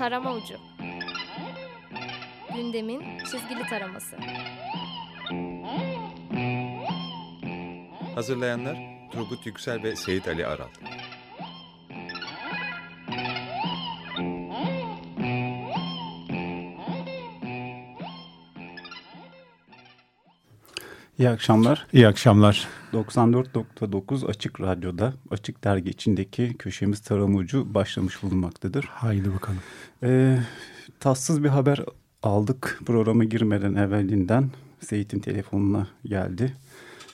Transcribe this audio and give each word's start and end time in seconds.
Tarama 0.00 0.32
Ucu 0.34 0.54
Gündemin 2.54 3.18
çizgili 3.18 3.66
taraması 3.70 4.16
Hazırlayanlar 8.14 8.76
Turgut 9.12 9.46
Yüksel 9.46 9.82
ve 9.82 9.96
Seyit 9.96 10.28
Ali 10.28 10.46
Aral. 10.46 10.68
İyi 21.18 21.28
akşamlar. 21.28 21.86
İyi 21.92 22.08
akşamlar. 22.08 22.68
94.9 22.92 24.26
Açık 24.26 24.60
Radyo'da 24.60 25.14
Açık 25.30 25.64
Dergi 25.64 25.90
içindeki 25.90 26.54
köşemiz 26.58 27.00
Tarama 27.00 27.38
Ucu 27.38 27.74
başlamış 27.74 28.22
bulunmaktadır. 28.22 28.84
Haydi 28.84 29.34
bakalım. 29.34 29.58
Ee, 30.02 30.38
tatsız 31.00 31.44
bir 31.44 31.48
haber 31.48 31.84
aldık 32.22 32.80
programa 32.86 33.24
girmeden 33.24 33.74
evvelinden. 33.74 34.50
Seyit'in 34.80 35.18
telefonuna 35.18 35.86
geldi. 36.04 36.56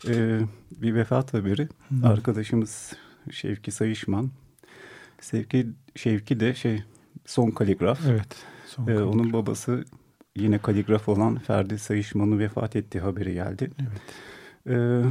Ee, 0.08 0.40
bir 0.70 0.94
vefat 0.94 1.34
haberi. 1.34 1.68
Hmm. 1.88 2.04
Arkadaşımız 2.04 2.92
Şevki 3.30 3.70
Sayışman. 3.70 4.30
Şevki, 5.30 5.66
Şevki 5.96 6.40
de 6.40 6.54
şey 6.54 6.82
son 7.26 7.50
kaligraf. 7.50 8.00
Evet. 8.08 8.36
Son 8.66 8.82
ee, 8.82 8.86
kaligraf. 8.86 9.14
Onun 9.14 9.32
babası 9.32 9.84
yine 10.36 10.58
kaligraf 10.58 11.08
olan 11.08 11.38
Ferdi 11.38 11.78
Sayışman'ın 11.78 12.38
vefat 12.38 12.76
ettiği 12.76 13.00
haberi 13.00 13.34
geldi. 13.34 13.70
Evet. 13.80 14.02
Ee, 14.68 15.02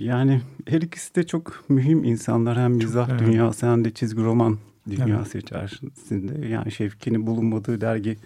yani 0.00 0.40
her 0.68 0.82
ikisi 0.82 1.14
de 1.14 1.26
çok 1.26 1.64
mühim 1.68 2.04
insanlar. 2.04 2.58
Hem 2.58 2.72
mizah 2.72 3.08
evet. 3.10 3.20
dünyası 3.20 3.66
hem 3.66 3.84
de 3.84 3.90
çizgi 3.90 4.22
roman 4.22 4.58
dünyası 4.90 5.38
evet. 5.38 5.44
içerisinde. 5.44 6.48
Yani 6.48 6.72
Şevki'nin 6.72 7.26
bulunmadığı 7.26 7.80
dergi 7.80 8.16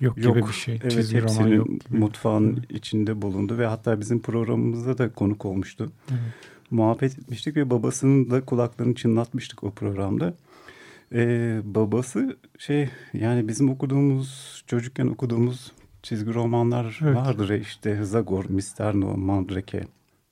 yok, 0.00 0.18
yok 0.18 0.36
gibi 0.36 0.48
bir 0.48 0.52
şey. 0.52 0.78
Evet, 0.82 0.92
çizgi 0.92 1.22
roman 1.22 1.48
yok. 1.48 1.68
Mutfağın 1.90 2.52
evet. 2.52 2.70
içinde 2.70 3.22
bulundu 3.22 3.58
ve 3.58 3.66
hatta 3.66 4.00
bizim 4.00 4.20
programımızda 4.20 4.98
da 4.98 5.12
konuk 5.12 5.44
olmuştu. 5.44 5.92
Evet. 6.10 6.20
Muhabbet 6.70 7.18
etmiştik 7.18 7.56
ve 7.56 7.70
babasının 7.70 8.30
da 8.30 8.44
kulaklarını 8.44 8.94
çınlatmıştık 8.94 9.64
o 9.64 9.70
programda. 9.70 10.34
Ee, 11.12 11.60
babası 11.64 12.36
şey 12.58 12.88
yani 13.12 13.48
bizim 13.48 13.70
okuduğumuz 13.70 14.62
çocukken 14.66 15.06
okuduğumuz 15.06 15.72
çizgi 16.02 16.34
romanlar 16.34 17.00
evet. 17.02 17.16
vardır 17.16 17.50
işte 17.50 18.04
Zagor, 18.04 18.44
Misterno, 18.48 19.16
Mandrake, 19.16 19.84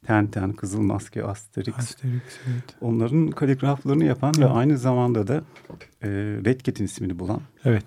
Tenten, 0.06 0.52
Kızıl 0.52 0.80
Maske, 0.80 1.24
Asterix. 1.24 1.78
Asterix 1.78 2.22
evet. 2.46 2.64
Onların 2.80 3.30
kaligraflarını 3.30 4.04
yapan 4.04 4.32
evet. 4.38 4.48
ve 4.48 4.52
aynı 4.52 4.78
zamanda 4.78 5.26
da 5.26 5.44
e, 6.02 6.08
Red 6.44 6.60
Cat'in 6.60 6.84
ismini 6.84 7.18
bulan. 7.18 7.40
Evet. 7.64 7.84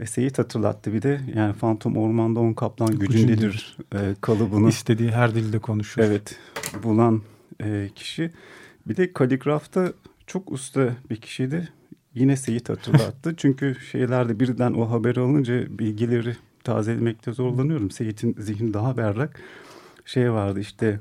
Ve 0.00 0.06
Seyit 0.06 0.38
hatırlattı 0.38 0.92
bir 0.92 1.02
de 1.02 1.20
yani 1.34 1.52
Fantom 1.52 1.96
Ormanda 1.96 2.40
On 2.40 2.52
Kaplan 2.52 2.98
gücündedir 2.98 3.76
e, 3.94 3.98
kalıbını. 4.20 4.68
İstediği 4.68 5.10
her 5.10 5.34
dilde 5.34 5.58
konuşur. 5.58 6.02
Evet 6.02 6.38
bulan 6.82 7.22
e, 7.62 7.90
kişi. 7.94 8.30
Bir 8.88 8.96
de 8.96 9.12
kaligrafta 9.12 9.92
çok 10.26 10.52
usta 10.52 10.90
bir 11.10 11.16
kişiydi. 11.16 11.68
Yine 12.14 12.36
Seyit 12.36 12.68
hatırlattı. 12.68 13.34
Çünkü 13.36 13.76
şeylerde 13.90 14.40
birden 14.40 14.72
o 14.72 14.90
haberi 14.90 15.20
alınca 15.20 15.78
bilgileri 15.78 16.36
tazelemekte 16.64 17.32
zorlanıyorum. 17.32 17.90
Seyit'in 17.90 18.36
zihni 18.38 18.74
daha 18.74 18.96
berrak. 18.96 19.40
Şey 20.04 20.32
vardı 20.32 20.60
işte 20.60 21.00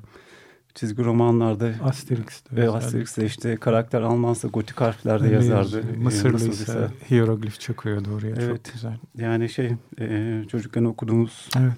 çizgi 0.76 1.04
romanlarda 1.04 1.72
Asterix'te 1.84 2.56
ve 2.56 2.70
Asterix'te 2.70 3.26
işte 3.26 3.58
karakter 3.58 4.02
Almansa 4.02 4.48
gotik 4.48 4.82
harflerde 4.82 5.28
evet, 5.28 5.34
yazardı. 5.34 5.84
Mısırlıysa 5.98 6.92
hieroglif 7.12 7.60
çakıyordu 7.60 8.10
oraya 8.16 8.36
evet, 8.36 8.66
çok 8.66 8.74
güzel. 8.74 8.98
Yani 9.18 9.50
şey 9.50 9.72
e, 10.00 10.42
çocukken 10.48 10.84
okuduğumuz 10.84 11.50
evet. 11.58 11.74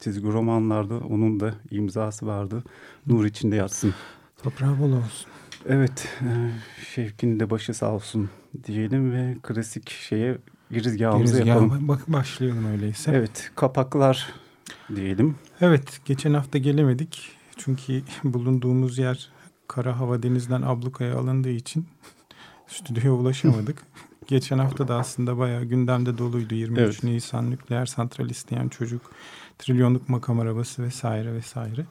çizgi 0.00 0.26
romanlarda 0.26 0.98
onun 0.98 1.40
da 1.40 1.54
imzası 1.70 2.26
vardı. 2.26 2.64
Nur 3.06 3.24
içinde 3.24 3.56
yatsın. 3.56 3.94
Toprağı 4.42 4.78
bol 4.78 4.92
olsun. 4.92 5.30
Evet, 5.68 6.08
e, 6.20 6.50
Şevkin 6.94 7.40
de 7.40 7.50
başı 7.50 7.74
sağ 7.74 7.92
olsun 7.92 8.30
diyelim 8.66 9.12
ve 9.12 9.36
klasik 9.42 9.90
şeye 9.90 10.38
girizgahımızı 10.70 11.32
Girizgah, 11.32 11.54
yapalım. 11.54 11.88
Bak 11.88 12.00
başlayalım 12.08 12.72
öyleyse. 12.72 13.12
Evet, 13.14 13.50
kapaklar 13.54 14.32
diyelim. 14.96 15.34
Evet, 15.60 16.00
geçen 16.04 16.34
hafta 16.34 16.58
gelemedik. 16.58 17.41
Çünkü 17.56 18.02
bulunduğumuz 18.24 18.98
yer 18.98 19.28
kara 19.68 20.00
hava 20.00 20.22
denizden 20.22 20.62
ablukaya 20.62 21.18
alındığı 21.18 21.50
için 21.50 21.86
stüdyoya 22.66 23.12
ulaşamadık. 23.12 23.82
geçen 24.26 24.58
hafta 24.58 24.88
da 24.88 24.96
aslında 24.96 25.38
bayağı 25.38 25.64
gündemde 25.64 26.18
doluydu. 26.18 26.54
23 26.54 26.78
evet. 26.78 27.04
Nisan 27.04 27.50
nükleer 27.50 27.86
santral 27.86 28.30
isteyen 28.30 28.68
çocuk, 28.68 29.02
trilyonluk 29.58 30.08
makam 30.08 30.40
arabası 30.40 30.82
vesaire 30.82 31.34
vesaire. 31.34 31.86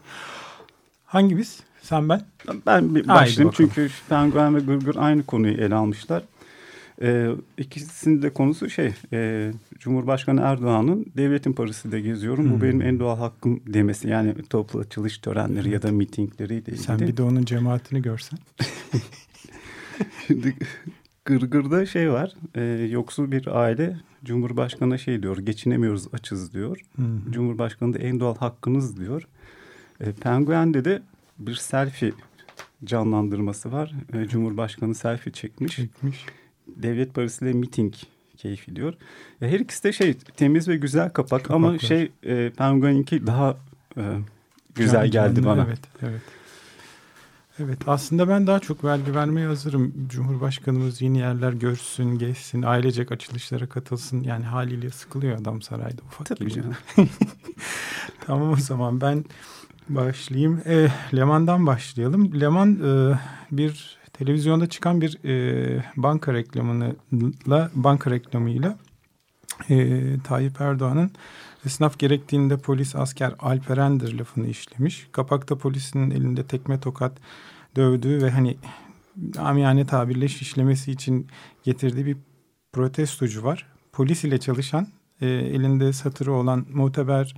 Hangi 1.05 1.37
biz? 1.37 1.59
Sen 1.81 2.09
ben? 2.09 2.21
Ben 2.65 2.95
bir 2.95 3.07
başlayayım 3.07 3.53
çünkü 3.57 3.89
Penguen 4.09 4.55
ve 4.55 4.59
Gırgır 4.59 4.95
aynı 4.95 5.23
konuyu 5.23 5.53
ele 5.53 5.75
almışlar. 5.75 6.23
Ee, 7.01 7.31
ikisinin 7.57 8.21
de 8.21 8.33
konusu 8.33 8.69
şey 8.69 8.93
e, 9.13 9.51
Cumhurbaşkanı 9.79 10.41
Erdoğan'ın 10.41 11.05
devletin 11.17 11.53
parası 11.53 11.91
da 11.91 11.99
geziyorum. 11.99 12.45
Hmm. 12.45 12.51
Bu 12.51 12.61
benim 12.61 12.81
en 12.81 12.99
doğal 12.99 13.17
hakkım 13.17 13.61
demesi. 13.67 14.07
Yani 14.07 14.35
toplu 14.49 14.79
açılış 14.79 15.17
törenleri 15.17 15.69
ya 15.69 15.81
da 15.81 15.91
mitingleriyle 15.91 16.59
ilgili. 16.59 16.77
Sen 16.77 16.99
bir 16.99 17.17
de 17.17 17.23
onun 17.23 17.45
cemaatini 17.45 18.01
görsen. 18.01 18.39
Şimdi 20.27 20.55
Gırgır'da 21.25 21.85
şey 21.85 22.11
var. 22.11 22.33
E, 22.55 22.61
yoksul 22.91 23.31
bir 23.31 23.59
aile 23.59 23.97
Cumhurbaşkanı'na 24.23 24.97
şey 24.97 25.23
diyor. 25.23 25.37
Geçinemiyoruz 25.37 26.13
açız 26.13 26.53
diyor. 26.53 26.79
Hmm. 26.95 27.31
Cumhurbaşkanı 27.31 27.93
da 27.93 27.97
en 27.97 28.19
doğal 28.19 28.35
hakkınız 28.35 28.97
diyor. 28.97 29.27
E, 29.99 30.11
Penguen'de 30.11 30.85
de 30.85 31.01
bir 31.39 31.55
selfie 31.55 32.11
canlandırması 32.83 33.71
var. 33.71 33.93
E, 34.13 34.27
Cumhurbaşkanı 34.27 34.95
selfie 34.95 35.33
çekmiş. 35.33 35.75
Çekmiş 35.75 36.25
devlet 36.75 37.13
parasıyla 37.13 37.53
miting 37.53 37.93
keyfi 38.37 38.75
diyor. 38.75 38.93
E, 39.41 39.51
her 39.51 39.59
ikisi 39.59 39.83
de 39.83 39.93
şey 39.93 40.13
temiz 40.13 40.67
ve 40.67 40.77
güzel 40.77 41.09
kapak 41.09 41.43
Kapaklar. 41.43 41.55
ama 41.55 41.79
şey 41.79 42.11
e, 42.23 42.49
Penguin'inki 42.49 43.27
daha 43.27 43.57
e, 43.97 44.03
güzel 44.75 45.11
canlı, 45.11 45.11
geldi 45.11 45.35
canlı, 45.35 45.47
bana. 45.47 45.65
Evet, 45.67 45.79
evet. 46.01 46.21
Evet 47.59 47.77
aslında 47.87 48.29
ben 48.29 48.47
daha 48.47 48.59
çok 48.59 48.83
vergi 48.83 49.15
vermeye 49.15 49.47
hazırım. 49.47 49.93
Cumhurbaşkanımız 50.07 51.01
yeni 51.01 51.17
yerler 51.17 51.53
görsün, 51.53 52.17
geçsin, 52.17 52.61
ailecek 52.61 53.11
açılışlara 53.11 53.69
katılsın. 53.69 54.23
Yani 54.23 54.45
haliyle 54.45 54.89
sıkılıyor 54.89 55.41
adam 55.41 55.61
sarayda 55.61 56.01
ufak 56.07 56.27
Tabii 56.27 56.39
gibi. 56.39 56.51
canım. 56.51 56.75
tamam 58.25 58.51
o 58.51 58.55
zaman 58.55 59.01
ben 59.01 59.25
başlayayım. 59.89 60.61
E, 60.65 60.87
Leman'dan 61.15 61.67
başlayalım. 61.67 62.41
Leman 62.41 62.73
e, 62.73 63.19
bir 63.51 63.97
televizyonda 64.13 64.69
çıkan 64.69 65.01
bir 65.01 65.25
e, 65.25 65.83
banka 65.97 66.33
reklamıyla 66.33 67.71
banka 67.75 68.11
reklamıyla 68.11 68.77
e, 69.69 70.01
Tayyip 70.23 70.61
Erdoğan'ın 70.61 71.11
esnaf 71.65 71.99
gerektiğinde 71.99 72.57
polis 72.57 72.95
asker 72.95 73.35
Alperendir 73.39 74.19
lafını 74.19 74.47
işlemiş. 74.47 75.07
Kapakta 75.11 75.57
polisinin 75.57 76.11
elinde 76.11 76.43
tekme 76.43 76.79
tokat 76.79 77.17
dövdüğü 77.75 78.21
ve 78.21 78.31
hani 78.31 78.57
amiyane 79.37 79.85
tabirle 79.85 80.27
şişlemesi 80.27 80.91
için 80.91 81.27
getirdiği 81.63 82.05
bir 82.05 82.17
protestocu 82.73 83.43
var. 83.43 83.67
Polis 83.91 84.23
ile 84.23 84.37
çalışan 84.37 84.87
e, 85.21 85.27
elinde 85.27 85.93
satırı 85.93 86.33
olan 86.33 86.65
muteber 86.73 87.35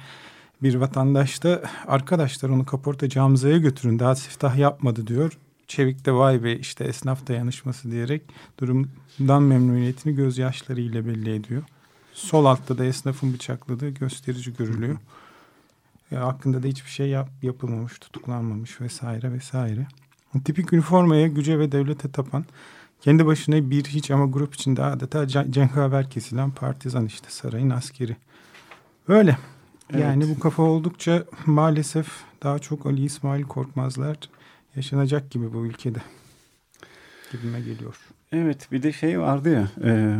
bir 0.64 0.76
vatandaş 0.76 1.44
da 1.44 1.62
arkadaşlar 1.88 2.50
onu 2.50 2.66
kaporta 2.66 3.10
camzaya 3.10 3.58
götürün 3.58 4.00
daha 4.00 4.16
siftah 4.16 4.58
yapmadı 4.58 5.08
diyor. 5.08 5.38
Çevik 5.68 6.06
de 6.06 6.14
vay 6.14 6.44
be 6.44 6.56
işte 6.56 6.84
esnaf 6.84 7.28
dayanışması 7.28 7.92
diyerek 7.92 8.22
durumdan 8.60 9.44
memnuniyetini 9.44 10.16
gözyaşlarıyla 10.16 11.06
belli 11.06 11.36
ediyor. 11.36 11.64
Sol 12.14 12.46
altta 12.46 12.78
da 12.78 12.86
esnafın 12.86 13.34
bıçakladığı 13.34 13.90
gösterici 13.90 14.54
görülüyor. 14.54 14.98
Ya, 16.12 16.28
hakkında 16.28 16.64
da 16.64 16.68
hiçbir 16.68 16.90
şey 16.90 17.10
yap, 17.10 17.30
yapılmamış, 17.42 18.00
tutuklanmamış 18.00 18.82
vesaire 18.82 19.34
vesaire. 19.34 19.88
Tipik 20.46 20.74
üniformaya, 20.74 21.28
güce 21.28 21.60
ve 21.60 21.72
devlete 21.72 22.12
tapan, 22.12 22.46
kendi 23.02 23.26
başına 23.26 23.70
bir 23.70 23.86
hiç 23.86 24.12
ama 24.12 24.26
grup 24.26 24.56
içinde 24.56 24.84
adeta 24.84 25.28
cengaver 25.28 26.10
kesilen 26.10 26.52
partizan 26.52 27.06
işte 27.06 27.30
sarayın 27.30 27.70
askeri. 27.70 28.16
Öyle. 29.08 29.38
Evet. 29.90 30.02
Yani 30.02 30.30
bu 30.30 30.40
kafa 30.40 30.64
oldukça 30.64 31.24
maalesef 31.46 32.08
daha 32.44 32.60
çok 32.60 32.86
Ali 32.86 33.04
İsmail 33.04 33.44
Korkmazlar 33.44 34.18
yaşanacak 34.76 35.32
gibi 35.32 35.54
bu 35.54 35.66
ülkede 35.66 36.00
gibime 37.32 37.62
geliyor. 37.62 37.96
Evet 38.32 38.72
bir 38.72 38.84
de 38.84 38.92
şey 38.92 39.20
vardı 39.20 39.50
ya 39.50 39.92
e, 39.92 40.18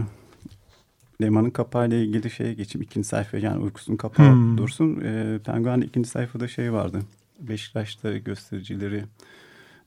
Leman'ın 1.22 1.50
kapağıyla 1.50 1.98
ilgili 1.98 2.32
şeye 2.32 2.54
geçip 2.54 2.84
ikinci 2.84 3.08
sayfa 3.08 3.38
yani 3.38 3.64
uykusunun 3.64 3.98
kapağı 3.98 4.34
hmm. 4.34 4.58
dursun. 4.58 5.02
E, 5.02 5.40
Penguen'de 5.46 5.86
ikinci 5.86 6.10
sayfada 6.10 6.48
şey 6.48 6.74
vardı. 6.74 7.00
Beşiktaş'ta 7.40 8.18
göstericileri 8.18 9.06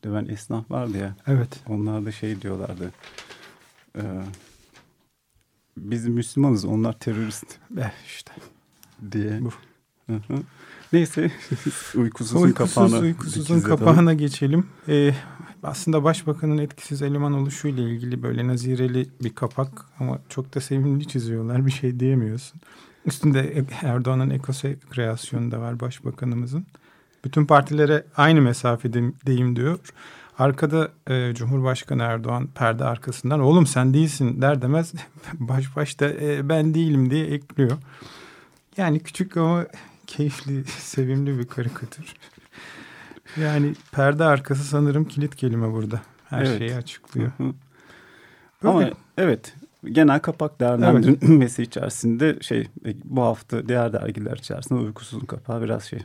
döven 0.05 0.27
esnaf 0.27 0.71
vardı 0.71 0.99
ya. 0.99 1.17
Evet. 1.27 1.61
Onlar 1.69 2.07
da 2.07 2.13
şey 2.13 2.43
diyorlardı. 2.43 2.93
E, 3.97 4.03
biz 5.77 6.09
Müslümanız 6.09 6.65
onlar 6.65 6.99
terörist 6.99 7.59
Eh 7.79 7.93
işte. 8.07 8.33
diye. 9.13 9.41
Bu. 9.41 9.51
Hı 10.07 10.17
hı. 10.17 10.43
Neyse 10.93 11.31
uykusuzun 11.95 12.43
Uykusuz, 12.43 12.75
kapağına. 12.75 12.99
uykusuzun 12.99 13.61
kapağına 13.61 14.15
geçelim. 14.15 14.67
Ee, 14.89 15.15
aslında 15.63 16.05
başbakanın 16.05 16.59
etkisiz 16.59 17.03
eleman 17.03 17.33
oluşuyla 17.33 17.83
ilgili 17.89 18.23
böyle 18.23 18.47
nazireli 18.47 19.07
bir 19.23 19.35
kapak 19.35 19.85
ama 20.01 20.19
çok 20.29 20.55
da 20.55 20.61
sevimli 20.61 21.09
çiziyorlar. 21.09 21.67
Bir 21.67 21.71
şey 21.71 22.01
diyemiyorsun. 22.01 22.61
Üstünde 23.07 23.65
Erdoğan'ın 23.83 24.31
ekose 24.31 24.77
kreasyonu 24.91 25.51
da 25.51 25.61
var 25.61 25.81
başbakanımızın. 25.81 26.67
Bütün 27.25 27.47
partilere 27.47 28.05
aynı 28.17 28.41
mesafedeyim 28.41 29.57
diyor. 29.57 29.79
Arkada 30.39 30.91
e, 31.11 31.35
Cumhurbaşkanı 31.35 32.03
Erdoğan 32.03 32.47
perde 32.55 32.85
arkasından 32.85 33.41
oğlum 33.41 33.67
sen 33.67 33.95
değilsin 33.95 34.43
der 34.43 34.63
demez 34.63 34.93
baş 35.35 35.77
başta 35.77 36.07
e, 36.07 36.49
ben 36.49 36.75
değilim 36.75 37.11
diye 37.11 37.27
ekliyor. 37.27 37.73
Yani 38.77 39.01
küçük 39.01 39.37
ama 39.37 39.67
keyifli, 40.07 40.65
sevimli 40.79 41.39
bir 41.39 41.47
karikatür. 41.47 42.15
Yani 43.41 43.75
perde 43.93 44.25
arkası 44.25 44.65
sanırım 44.65 45.05
kilit 45.05 45.37
kelime 45.37 45.73
burada. 45.73 46.01
Her 46.25 46.43
Evet. 46.43 46.59
şeyi 46.59 46.75
açıklıyor. 46.75 47.33
Böyle. 47.39 47.55
Ama 48.65 48.91
evet 49.19 49.55
genel 49.85 50.21
kapak 50.21 50.61
değerlendirmesi 50.61 51.63
içerisinde 51.63 52.39
şey 52.41 52.61
e, 52.61 52.95
bu 53.05 53.23
hafta 53.23 53.69
diğer 53.69 53.93
dergiler 53.93 54.37
içerisinde 54.37 54.81
uykusuzun 54.81 55.27
kapağı 55.27 55.63
biraz 55.63 55.85
şey 55.85 55.99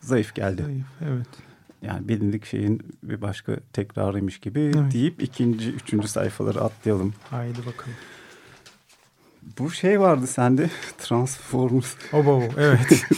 zayıf 0.00 0.34
geldi. 0.34 0.62
Zayıf, 0.62 0.86
evet. 1.00 1.26
Yani 1.82 2.08
bilindik 2.08 2.44
şeyin 2.44 2.82
bir 3.02 3.22
başka 3.22 3.56
tekrarıymış 3.72 4.38
gibi 4.38 4.60
Evet. 4.60 4.92
deyip 4.92 5.22
ikinci, 5.22 5.70
üçüncü 5.70 6.08
sayfaları 6.08 6.60
atlayalım. 6.60 7.14
Haydi 7.30 7.58
bakalım. 7.58 7.96
Bu 9.58 9.70
şey 9.70 10.00
vardı 10.00 10.26
sende 10.26 10.70
Transformers. 10.98 11.94
Obo, 12.12 12.42
evet. 12.58 13.04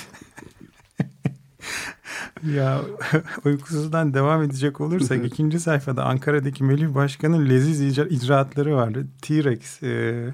ya 2.54 2.80
uykusuzdan 3.44 4.14
devam 4.14 4.42
edecek 4.42 4.80
olursak 4.80 5.26
ikinci 5.26 5.60
sayfada 5.60 6.04
Ankara'daki 6.04 6.64
Melih 6.64 6.94
Başkan'ın 6.94 7.48
leziz 7.48 7.98
icra- 7.98 8.08
icraatları 8.08 8.76
vardı. 8.76 9.06
T-Rex, 9.22 9.82
e, 9.82 10.24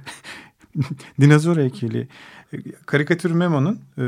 dinozor 1.20 1.56
heykeli, 1.56 2.08
e, 2.52 2.56
karikatür 2.87 3.31
Memo'nun 3.31 3.81
e, 3.99 4.05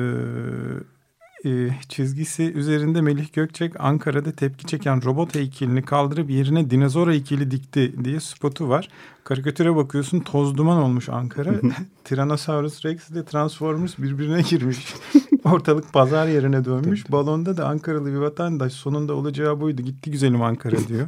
e, 1.46 1.70
çizgisi 1.88 2.52
üzerinde 2.52 3.00
Melih 3.00 3.32
Gökçek 3.32 3.80
Ankara'da 3.80 4.32
tepki 4.32 4.66
çeken 4.66 5.04
robot 5.04 5.34
heykelini 5.34 5.82
kaldırıp 5.82 6.30
yerine 6.30 6.70
dinozor 6.70 7.10
heykeli 7.10 7.50
dikti 7.50 8.04
diye 8.04 8.20
spotu 8.20 8.68
var. 8.68 8.88
Karikatüre 9.24 9.76
bakıyorsun 9.76 10.20
toz 10.20 10.56
duman 10.56 10.82
olmuş 10.82 11.08
Ankara. 11.08 11.54
Tyrannosaurus 12.04 12.84
Rex 12.84 13.10
ile 13.10 13.24
Transformers 13.24 13.98
birbirine 13.98 14.42
girmiş. 14.42 14.94
Ortalık 15.44 15.92
pazar 15.92 16.26
yerine 16.26 16.64
dönmüş. 16.64 17.12
Balonda 17.12 17.56
da 17.56 17.68
Ankaralı 17.68 18.12
bir 18.12 18.18
vatandaş 18.18 18.72
sonunda 18.72 19.14
olacağı 19.14 19.60
buydu. 19.60 19.82
Gitti 19.82 20.10
güzelim 20.10 20.42
Ankara 20.42 20.88
diyor. 20.88 21.06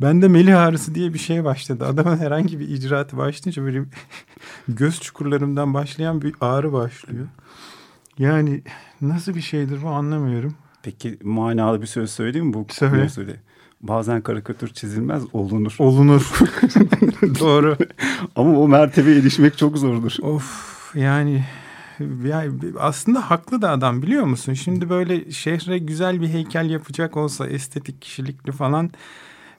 Ben 0.00 0.22
de 0.22 0.28
Melih 0.28 0.60
ağrısı 0.60 0.94
diye 0.94 1.14
bir 1.14 1.18
şey 1.18 1.44
başladı. 1.44 1.86
Adamın 1.86 2.16
herhangi 2.16 2.60
bir 2.60 2.68
icraatı 2.68 3.16
başlayınca 3.16 3.62
böyle 3.62 3.84
göz 4.68 5.00
çukurlarımdan 5.00 5.74
başlayan 5.74 6.22
bir 6.22 6.34
ağrı 6.40 6.72
başlıyor. 6.72 7.26
Yani 8.18 8.62
nasıl 9.00 9.34
bir 9.34 9.40
şeydir 9.40 9.82
bu 9.82 9.88
anlamıyorum. 9.88 10.54
Peki 10.82 11.18
manalı 11.22 11.82
bir 11.82 11.86
söz 11.86 12.10
söyleyeyim 12.10 12.46
mi? 12.46 12.54
Bu 12.54 12.66
Söyle. 12.70 13.08
söyle? 13.08 13.40
Bazen 13.80 14.20
karikatür 14.20 14.68
çizilmez 14.68 15.22
olunur. 15.32 15.76
Olunur. 15.78 16.32
Doğru. 17.40 17.76
Ama 18.36 18.58
o 18.58 18.68
mertebeye 18.68 19.18
erişmek 19.18 19.58
çok 19.58 19.78
zordur. 19.78 20.16
Of 20.22 20.94
yani 20.94 21.44
yani 22.24 22.52
aslında 22.78 23.30
haklı 23.30 23.62
da 23.62 23.70
adam 23.70 24.02
biliyor 24.02 24.24
musun? 24.24 24.54
Şimdi 24.54 24.90
böyle 24.90 25.30
şehre 25.30 25.78
güzel 25.78 26.20
bir 26.20 26.28
heykel 26.28 26.70
yapacak 26.70 27.16
olsa 27.16 27.46
estetik 27.46 28.02
kişilikli 28.02 28.52
falan 28.52 28.90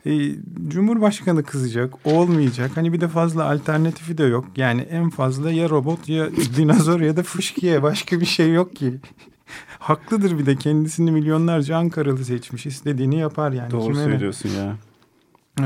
e, 0.06 0.36
Cumhurbaşkanı 0.68 1.44
kızacak 1.44 2.07
olmayacak. 2.07 2.72
Hani 2.75 2.94
bir 2.94 3.02
de 3.02 3.07
fazla 3.07 3.46
alternatifi 3.50 4.18
de 4.18 4.24
yok. 4.24 4.46
Yani 4.56 4.81
en 4.81 5.10
fazla 5.10 5.52
ya 5.52 5.69
robot 5.69 6.10
ya 6.10 6.30
dinozor 6.57 7.02
ya 7.02 7.18
da 7.18 7.24
fışkiye 7.24 7.84
başka 7.84 8.19
bir 8.19 8.25
şey 8.25 8.54
yok 8.54 8.75
ki. 8.75 8.94
Haklıdır 9.80 10.40
bir 10.40 10.46
de 10.46 10.56
kendisini 10.56 11.12
milyonlarca 11.12 11.78
Ankaralı 11.78 12.25
seçmiş. 12.25 12.66
istediğini 12.66 13.19
yapar 13.19 13.52
yani. 13.52 13.72
Doğru 13.72 13.84
Kime 13.94 14.00
ne? 14.00 14.04
söylüyorsun 14.04 14.50
ya. 14.50 14.75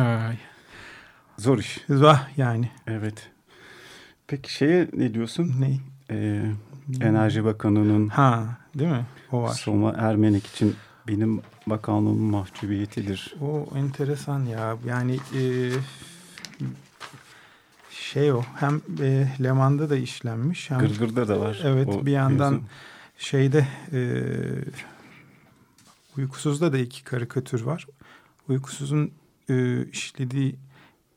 Ay, 0.03 0.37
Zor 1.37 1.57
iş. 1.57 1.79
vah 1.89 2.37
yani. 2.37 2.69
Evet. 2.87 3.29
Peki 4.27 4.53
şeye 4.53 4.87
ne 4.93 5.13
diyorsun? 5.13 5.53
Ne? 5.59 5.77
Ee, 6.11 6.43
Enerji 7.01 7.45
Bakanı'nın 7.45 8.07
Ha 8.07 8.57
değil 8.75 8.91
mi? 8.91 9.05
O 9.31 9.41
var. 9.41 9.53
Soma 9.53 9.91
Ermenik 9.91 10.47
için 10.47 10.75
benim 11.09 11.41
bakanlığımın 11.67 12.31
mahcubiyetidir. 12.31 13.35
O 13.41 13.77
enteresan 13.77 14.45
ya. 14.45 14.77
Yani 14.87 15.19
e, 15.35 15.71
şey 17.91 18.31
o 18.31 18.41
hem 18.55 18.81
e, 19.01 19.27
Leman'da 19.43 19.89
da 19.89 19.95
işlenmiş 19.95 20.69
hem 20.69 20.79
Gırgır'da 20.79 21.27
da 21.27 21.39
var. 21.39 21.61
Evet, 21.63 21.87
o 21.87 22.05
bir 22.05 22.11
yandan 22.11 22.53
mevzu. 22.53 22.67
şeyde 23.17 23.67
e, 23.91 24.01
Uykusuz'da 26.17 26.73
da 26.73 26.77
iki 26.77 27.03
karikatür 27.03 27.61
var. 27.61 27.87
Uykusuz'un 28.49 29.11
e, 29.49 29.85
işlediği 29.85 30.55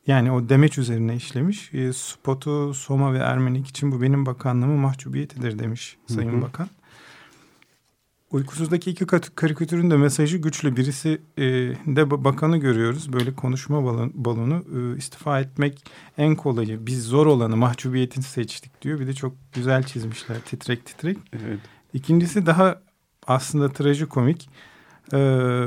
yani 0.06 0.32
o 0.32 0.48
demeç 0.48 0.78
üzerine 0.78 1.16
işlemiş. 1.16 1.74
E, 1.74 1.92
spotu 1.92 2.74
Soma 2.74 3.12
ve 3.12 3.18
Ermenik 3.18 3.66
için 3.66 3.92
bu 3.92 4.02
benim 4.02 4.26
bakanlığımın 4.26 4.78
mahcubiyetidir 4.78 5.58
demiş 5.58 5.96
Sayın 6.06 6.32
Hı 6.32 6.36
hı. 6.36 6.42
Bakan. 6.42 6.68
Uykusuzdaki 8.32 8.90
iki 8.90 9.06
kat- 9.06 9.34
karikatürün 9.34 9.90
de 9.90 9.96
mesajı 9.96 10.38
güçlü. 10.38 10.76
Birisi 10.76 11.22
e, 11.38 11.42
de 11.86 12.00
ba- 12.00 12.24
bakanı 12.24 12.56
görüyoruz. 12.56 13.12
Böyle 13.12 13.34
konuşma 13.34 13.84
balon, 13.84 14.12
balonu 14.14 14.64
e, 14.76 14.98
istifa 14.98 15.40
etmek 15.40 15.84
en 16.18 16.34
kolayı. 16.36 16.86
Biz 16.86 17.04
zor 17.04 17.26
olanı 17.26 17.56
mahcubiyetini 17.56 18.24
seçtik 18.24 18.82
diyor. 18.82 19.00
Bir 19.00 19.06
de 19.06 19.14
çok 19.14 19.34
güzel 19.52 19.82
çizmişler 19.82 20.40
titrek 20.40 20.86
titrek. 20.86 21.18
Evet. 21.32 21.58
İkincisi 21.92 22.46
daha 22.46 22.82
aslında 23.26 23.68
trajikomik. 23.68 24.48
Ee, 25.12 25.64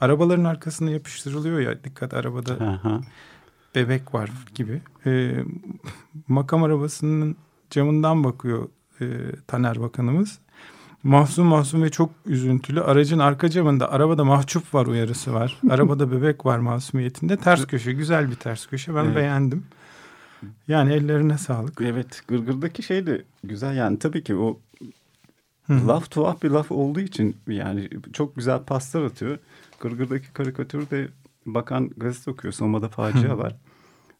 arabaların 0.00 0.44
arkasına 0.44 0.90
yapıştırılıyor 0.90 1.60
ya 1.60 1.84
dikkat 1.84 2.14
arabada 2.14 2.54
Aha. 2.64 3.00
bebek 3.74 4.14
var 4.14 4.30
gibi. 4.54 4.82
Ee, 5.06 5.44
makam 6.28 6.62
arabasının 6.62 7.36
camından 7.70 8.24
bakıyor 8.24 8.68
e, 9.00 9.06
Taner 9.46 9.80
Bakanımız. 9.80 10.38
Mahzun 11.06 11.46
mahzun 11.46 11.82
ve 11.82 11.90
çok 11.90 12.10
üzüntülü. 12.26 12.80
Aracın 12.82 13.18
arka 13.18 13.48
camında 13.48 13.92
arabada 13.92 14.24
mahcup 14.24 14.74
var 14.74 14.86
uyarısı 14.86 15.32
var. 15.34 15.56
Arabada 15.70 16.12
bebek 16.12 16.46
var 16.46 16.58
masumiyetinde. 16.58 17.36
Ters 17.36 17.66
köşe 17.66 17.92
güzel 17.92 18.30
bir 18.30 18.34
ters 18.34 18.66
köşe 18.66 18.94
ben 18.94 19.04
Evet. 19.04 19.16
beğendim. 19.16 19.64
Yani 20.68 20.92
ellerine 20.92 21.38
sağlık. 21.38 21.80
Evet. 21.80 22.22
Gırgır'daki 22.28 22.82
şey 22.82 23.06
de 23.06 23.22
güzel. 23.44 23.76
Yani 23.76 23.98
tabii 23.98 24.24
ki 24.24 24.34
o 24.36 24.58
Hı 25.66 25.72
hı. 25.72 25.88
laf 25.88 26.10
tuhaf 26.10 26.42
bir 26.42 26.50
laf 26.50 26.72
olduğu 26.72 27.00
için 27.00 27.36
yani 27.48 27.88
çok 28.12 28.36
güzel 28.36 28.62
paslar 28.64 29.02
atıyor. 29.02 29.38
Gırgır'daki 29.80 30.32
karikatürde 30.32 31.08
bakan 31.46 31.90
gazete 31.96 32.30
okuyor. 32.30 32.52
Soma'da 32.54 32.88
facia 32.88 33.38
var. 33.38 33.56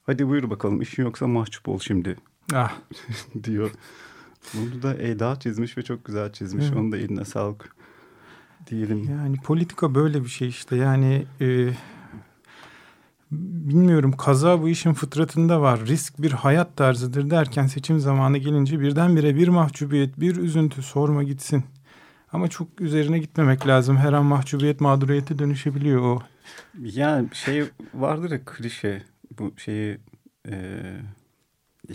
Hadi 0.06 0.28
buyur 0.28 0.50
bakalım 0.50 0.80
işin 0.80 1.02
yoksa 1.02 1.26
mahcup 1.26 1.68
ol 1.68 1.78
şimdi 1.78 2.16
Ah, 2.54 2.72
diyor. 3.44 3.70
Bunu 4.54 4.82
da 4.82 4.94
Eda 4.94 5.38
çizmiş 5.38 5.78
ve 5.78 5.82
çok 5.82 6.04
güzel 6.04 6.32
çizmiş. 6.32 6.64
Evet. 6.64 6.76
Onun 6.76 6.92
da 6.92 6.96
eline 6.96 7.24
sağlık 7.24 7.76
diyelim. 8.66 9.08
Yani 9.10 9.36
politika 9.36 9.94
böyle 9.94 10.24
bir 10.24 10.28
şey 10.28 10.48
işte. 10.48 10.76
Yani 10.76 11.26
e, 11.40 11.70
bilmiyorum 13.32 14.12
kaza 14.12 14.62
bu 14.62 14.68
işin 14.68 14.92
fıtratında 14.92 15.60
var. 15.60 15.86
Risk 15.86 16.22
bir 16.22 16.32
hayat 16.32 16.76
tarzıdır 16.76 17.30
derken 17.30 17.66
seçim 17.66 18.00
zamanı 18.00 18.38
gelince 18.38 18.80
birdenbire 18.80 19.36
bir 19.36 19.48
mahcubiyet, 19.48 20.20
bir 20.20 20.36
üzüntü 20.36 20.82
sorma 20.82 21.22
gitsin. 21.22 21.64
Ama 22.32 22.48
çok 22.48 22.80
üzerine 22.80 23.18
gitmemek 23.18 23.66
lazım. 23.66 23.96
Her 23.96 24.12
an 24.12 24.24
mahcubiyet 24.24 24.80
mağduriyete 24.80 25.38
dönüşebiliyor 25.38 26.02
o. 26.02 26.22
Yani 26.78 27.28
şey 27.32 27.64
vardır 27.94 28.30
ya 28.30 28.44
klişe 28.44 29.02
bu 29.38 29.52
şeyi 29.56 29.98
e, 30.48 30.82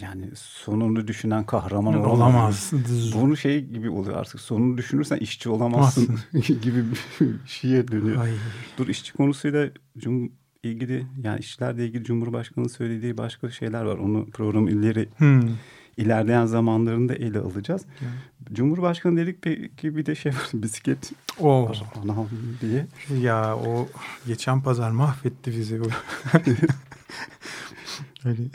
yani 0.02 0.30
sonunu 0.36 1.08
düşünen 1.08 1.46
kahraman 1.46 1.94
olamaz. 1.94 2.14
Olamaz. 2.20 2.72
Bunu 3.16 3.38
şey 3.38 3.66
gibi 3.66 3.90
oluyor 3.90 4.18
artık 4.18 4.42
sonunu 4.42 4.78
düşünürsen 4.78 5.18
işçi 5.18 5.50
olamazsın 5.50 6.20
gibi 6.62 6.84
bir 6.92 7.00
şeye 7.46 7.88
dönüyor. 7.88 8.22
Ay. 8.22 8.32
Dur 8.78 8.88
işçi 8.88 9.14
konusuyla 9.14 9.70
cum 9.98 10.32
ilgili 10.64 11.06
yani 11.24 11.40
işçilerle 11.40 11.86
ilgili 11.86 12.04
Cumhurbaşkanı 12.04 12.70
söylediği 12.70 13.18
başka 13.18 13.50
şeyler 13.52 13.84
var. 13.84 13.98
Onu 13.98 14.26
program 14.30 14.68
ileri 14.68 15.10
Hmm. 15.18 15.42
ilerleyen 15.98 16.46
zamanlarında 16.46 17.16
ele 17.16 17.40
alacağız. 17.40 17.86
Yani. 18.02 18.56
Cumhurbaşkanı 18.56 19.18
dedik 19.18 19.42
peki 19.42 19.96
bir 19.98 20.06
de 20.06 20.16
şey 20.16 20.32
var 20.32 20.50
bisiklet 20.54 21.12
O 21.40 21.72
anam 22.04 22.28
diye. 22.62 22.88
ya 23.22 23.58
o 23.58 23.88
geçen 24.28 24.62
pazar 24.62 24.92
mahvetti 24.92 25.52
bizi. 25.52 25.80
o. 28.26 28.28
hani 28.30 28.50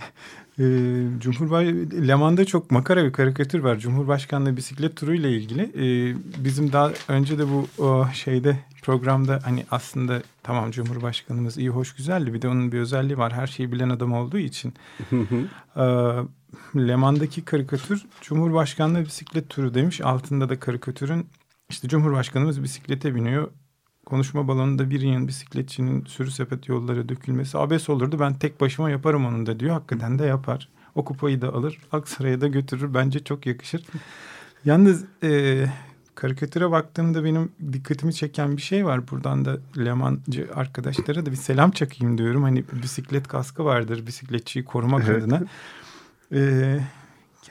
Ee, 0.58 1.20
Cumhurbaş 1.20 1.66
Leman'da 2.08 2.44
çok 2.44 2.70
makara 2.70 3.04
bir 3.04 3.12
karikatür 3.12 3.58
var. 3.58 3.78
Cumhurbaşkanlığı 3.78 4.56
bisiklet 4.56 4.96
turu 4.96 5.14
ile 5.14 5.32
ilgili. 5.32 5.62
Ee, 5.62 6.16
bizim 6.44 6.72
daha 6.72 6.92
önce 7.08 7.38
de 7.38 7.44
bu 7.48 7.82
o 7.84 8.06
şeyde 8.12 8.58
programda 8.82 9.40
hani 9.44 9.64
aslında 9.70 10.22
tamam 10.42 10.70
Cumhurbaşkanımız 10.70 11.58
iyi 11.58 11.68
hoş 11.68 11.94
güzeldi. 11.94 12.34
Bir 12.34 12.42
de 12.42 12.48
onun 12.48 12.72
bir 12.72 12.78
özelliği 12.78 13.18
var. 13.18 13.32
Her 13.32 13.46
şeyi 13.46 13.72
bilen 13.72 13.88
adam 13.88 14.12
olduğu 14.12 14.38
için. 14.38 14.74
Ee, 15.76 15.82
Leman'daki 16.76 17.44
karikatür 17.44 18.06
Cumhurbaşkanlığı 18.20 19.04
bisiklet 19.04 19.48
turu 19.48 19.74
demiş. 19.74 20.00
Altında 20.00 20.48
da 20.48 20.60
karikatürün 20.60 21.26
işte 21.70 21.88
Cumhurbaşkanımız 21.88 22.62
bisiklete 22.62 23.14
biniyor. 23.14 23.50
Konuşma 24.06 24.48
balonunda 24.48 24.90
bir 24.90 25.00
yığın 25.00 25.28
bisikletçinin 25.28 26.04
sürü 26.04 26.30
sepet 26.30 26.68
yollara 26.68 27.08
dökülmesi 27.08 27.58
abes 27.58 27.88
olurdu. 27.88 28.16
Ben 28.20 28.34
tek 28.34 28.60
başıma 28.60 28.90
yaparım 28.90 29.26
onu 29.26 29.46
da 29.46 29.60
diyor. 29.60 29.72
Hakikaten 29.72 30.18
de 30.18 30.24
yapar. 30.24 30.68
O 30.94 31.04
kupayı 31.04 31.40
da 31.40 31.52
alır. 31.52 31.78
Aksaray'a 31.92 32.40
da 32.40 32.46
götürür. 32.48 32.94
Bence 32.94 33.18
çok 33.24 33.46
yakışır. 33.46 33.84
Yalnız 34.64 35.04
e, 35.22 35.64
karikatüre 36.14 36.70
baktığımda 36.70 37.24
benim 37.24 37.52
dikkatimi 37.72 38.14
çeken 38.14 38.56
bir 38.56 38.62
şey 38.62 38.86
var. 38.86 39.10
Buradan 39.10 39.44
da 39.44 39.58
Lemancı 39.78 40.48
arkadaşlara 40.54 41.26
da 41.26 41.30
bir 41.30 41.36
selam 41.36 41.70
çakayım 41.70 42.18
diyorum. 42.18 42.42
Hani 42.42 42.64
bisiklet 42.82 43.28
kaskı 43.28 43.64
vardır 43.64 44.06
bisikletçiyi 44.06 44.64
korumak 44.64 45.04
Evet. 45.08 45.22
adına. 45.22 45.42
E, 46.32 46.80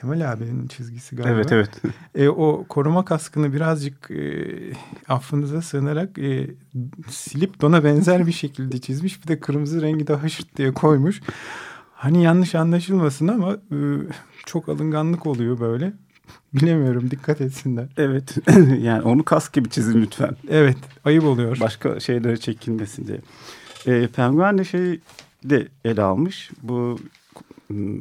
Kemal 0.00 0.32
abinin 0.32 0.68
çizgisi 0.68 1.16
galiba. 1.16 1.34
Evet 1.34 1.52
evet. 1.52 1.70
E, 2.14 2.28
o 2.28 2.64
koruma 2.68 3.04
kaskını 3.04 3.52
birazcık 3.52 4.10
e, 4.10 4.46
affınıza 5.08 5.62
sığınarak 5.62 6.18
e, 6.18 6.50
silip 7.08 7.60
dona 7.60 7.84
benzer 7.84 8.26
bir 8.26 8.32
şekilde 8.32 8.80
çizmiş. 8.80 9.22
Bir 9.22 9.28
de 9.28 9.40
kırmızı 9.40 9.82
rengi 9.82 10.06
de 10.06 10.14
haşırt 10.14 10.56
diye 10.56 10.74
koymuş. 10.74 11.20
Hani 11.94 12.22
yanlış 12.22 12.54
anlaşılmasın 12.54 13.28
ama 13.28 13.52
e, 13.52 13.78
çok 14.46 14.68
alınganlık 14.68 15.26
oluyor 15.26 15.60
böyle. 15.60 15.92
Bilemiyorum 16.54 17.10
dikkat 17.10 17.40
etsinler. 17.40 17.88
Evet. 17.96 18.36
yani 18.80 19.02
onu 19.02 19.24
kask 19.24 19.52
gibi 19.52 19.70
çizin 19.70 20.02
lütfen. 20.02 20.36
Evet 20.48 20.78
ayıp 21.04 21.24
oluyor. 21.24 21.60
Başka 21.60 22.00
şeylere 22.00 22.36
çekilmesin 22.36 23.06
diye. 23.06 23.20
E, 23.86 24.08
Penguen 24.08 24.58
de 24.58 24.64
şey 24.64 25.00
de 25.44 25.68
ele 25.84 26.02
almış. 26.02 26.50
Bu 26.62 26.98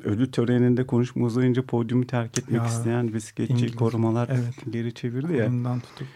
ölü 0.03 0.31
töreninde 0.31 0.83
konuşma 0.87 1.25
uzayınca 1.25 1.61
podyumu 1.61 2.07
terk 2.07 2.37
etmek 2.39 2.61
Ya, 2.61 2.67
isteyen 2.67 3.13
bisikletçi 3.13 3.53
İngiliz. 3.53 3.75
korumalar 3.75 4.29
Evet. 4.31 4.53
geri 4.73 4.93
çevirdi 4.93 5.33
ya. 5.33 5.47
Ondan 5.47 5.79
tutup. 5.79 6.07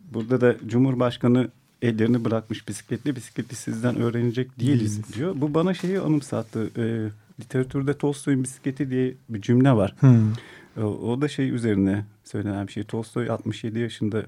Burada 0.00 0.40
da 0.40 0.56
Cumhurbaşkanı 0.66 1.48
ellerini 1.82 2.24
bırakmış 2.24 2.68
bisikletli. 2.68 3.16
Bisikleti 3.16 3.54
sizden 3.56 3.96
öğrenecek 3.96 4.60
değiliz 4.60 4.96
Değiliz. 4.96 5.14
diyor. 5.16 5.34
Bu 5.36 5.54
bana 5.54 5.74
şeyi 5.74 6.00
anımsattı. 6.00 6.70
E, 6.78 6.84
literatürde 7.40 7.98
Tolstoy'un 7.98 8.42
bisikleti 8.42 8.90
diye 8.90 9.14
bir 9.28 9.40
cümle 9.40 9.72
var. 9.72 9.94
Hmm. 10.00 10.32
O, 10.76 10.82
o 10.82 11.20
da 11.20 11.28
şey 11.28 11.50
üzerine 11.50 12.04
söylenen 12.24 12.66
bir 12.66 12.72
şey. 12.72 12.84
Tolstoy 12.84 13.30
67 13.30 13.78
yaşında 13.78 14.22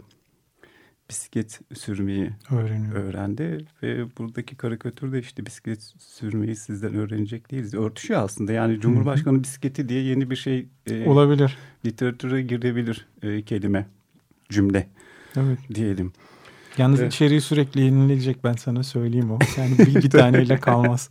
bisiklet 1.10 1.60
sürmeyi 1.75 2.30
Öğreniyor. 2.50 2.94
öğrendi 2.94 3.58
ve 3.82 4.04
buradaki 4.18 4.56
karikatürde 4.56 5.18
işte 5.18 5.46
bisiklet 5.46 5.82
sürmeyi 5.98 6.56
sizden 6.56 6.94
öğrenecek 6.94 7.50
değiliz. 7.50 7.75
Örtüşüyor 7.75 8.22
aslında. 8.22 8.52
Yani 8.52 8.80
Cumhurbaşkanı 8.80 9.42
bisikleti 9.42 9.88
diye 9.88 10.02
yeni 10.02 10.30
bir 10.30 10.36
şey 10.36 10.66
e, 10.90 11.08
Olabilir. 11.08 11.58
literatüre 11.86 12.42
girebilir 12.42 13.06
e, 13.22 13.42
kelime, 13.42 13.86
cümle 14.48 14.86
Evet. 15.36 15.58
diyelim. 15.75 16.12
Yalnız 16.78 17.00
Evet. 17.00 17.12
içeriği 17.12 17.40
sürekli 17.40 17.80
yenilecek 17.80 18.44
ben 18.44 18.52
sana 18.52 18.82
söyleyeyim 18.82 19.30
o. 19.30 19.38
Yani 19.56 19.78
bir 19.78 19.86
iki 19.96 20.08
taneyle 20.08 20.60
kalmaz. 20.60 21.10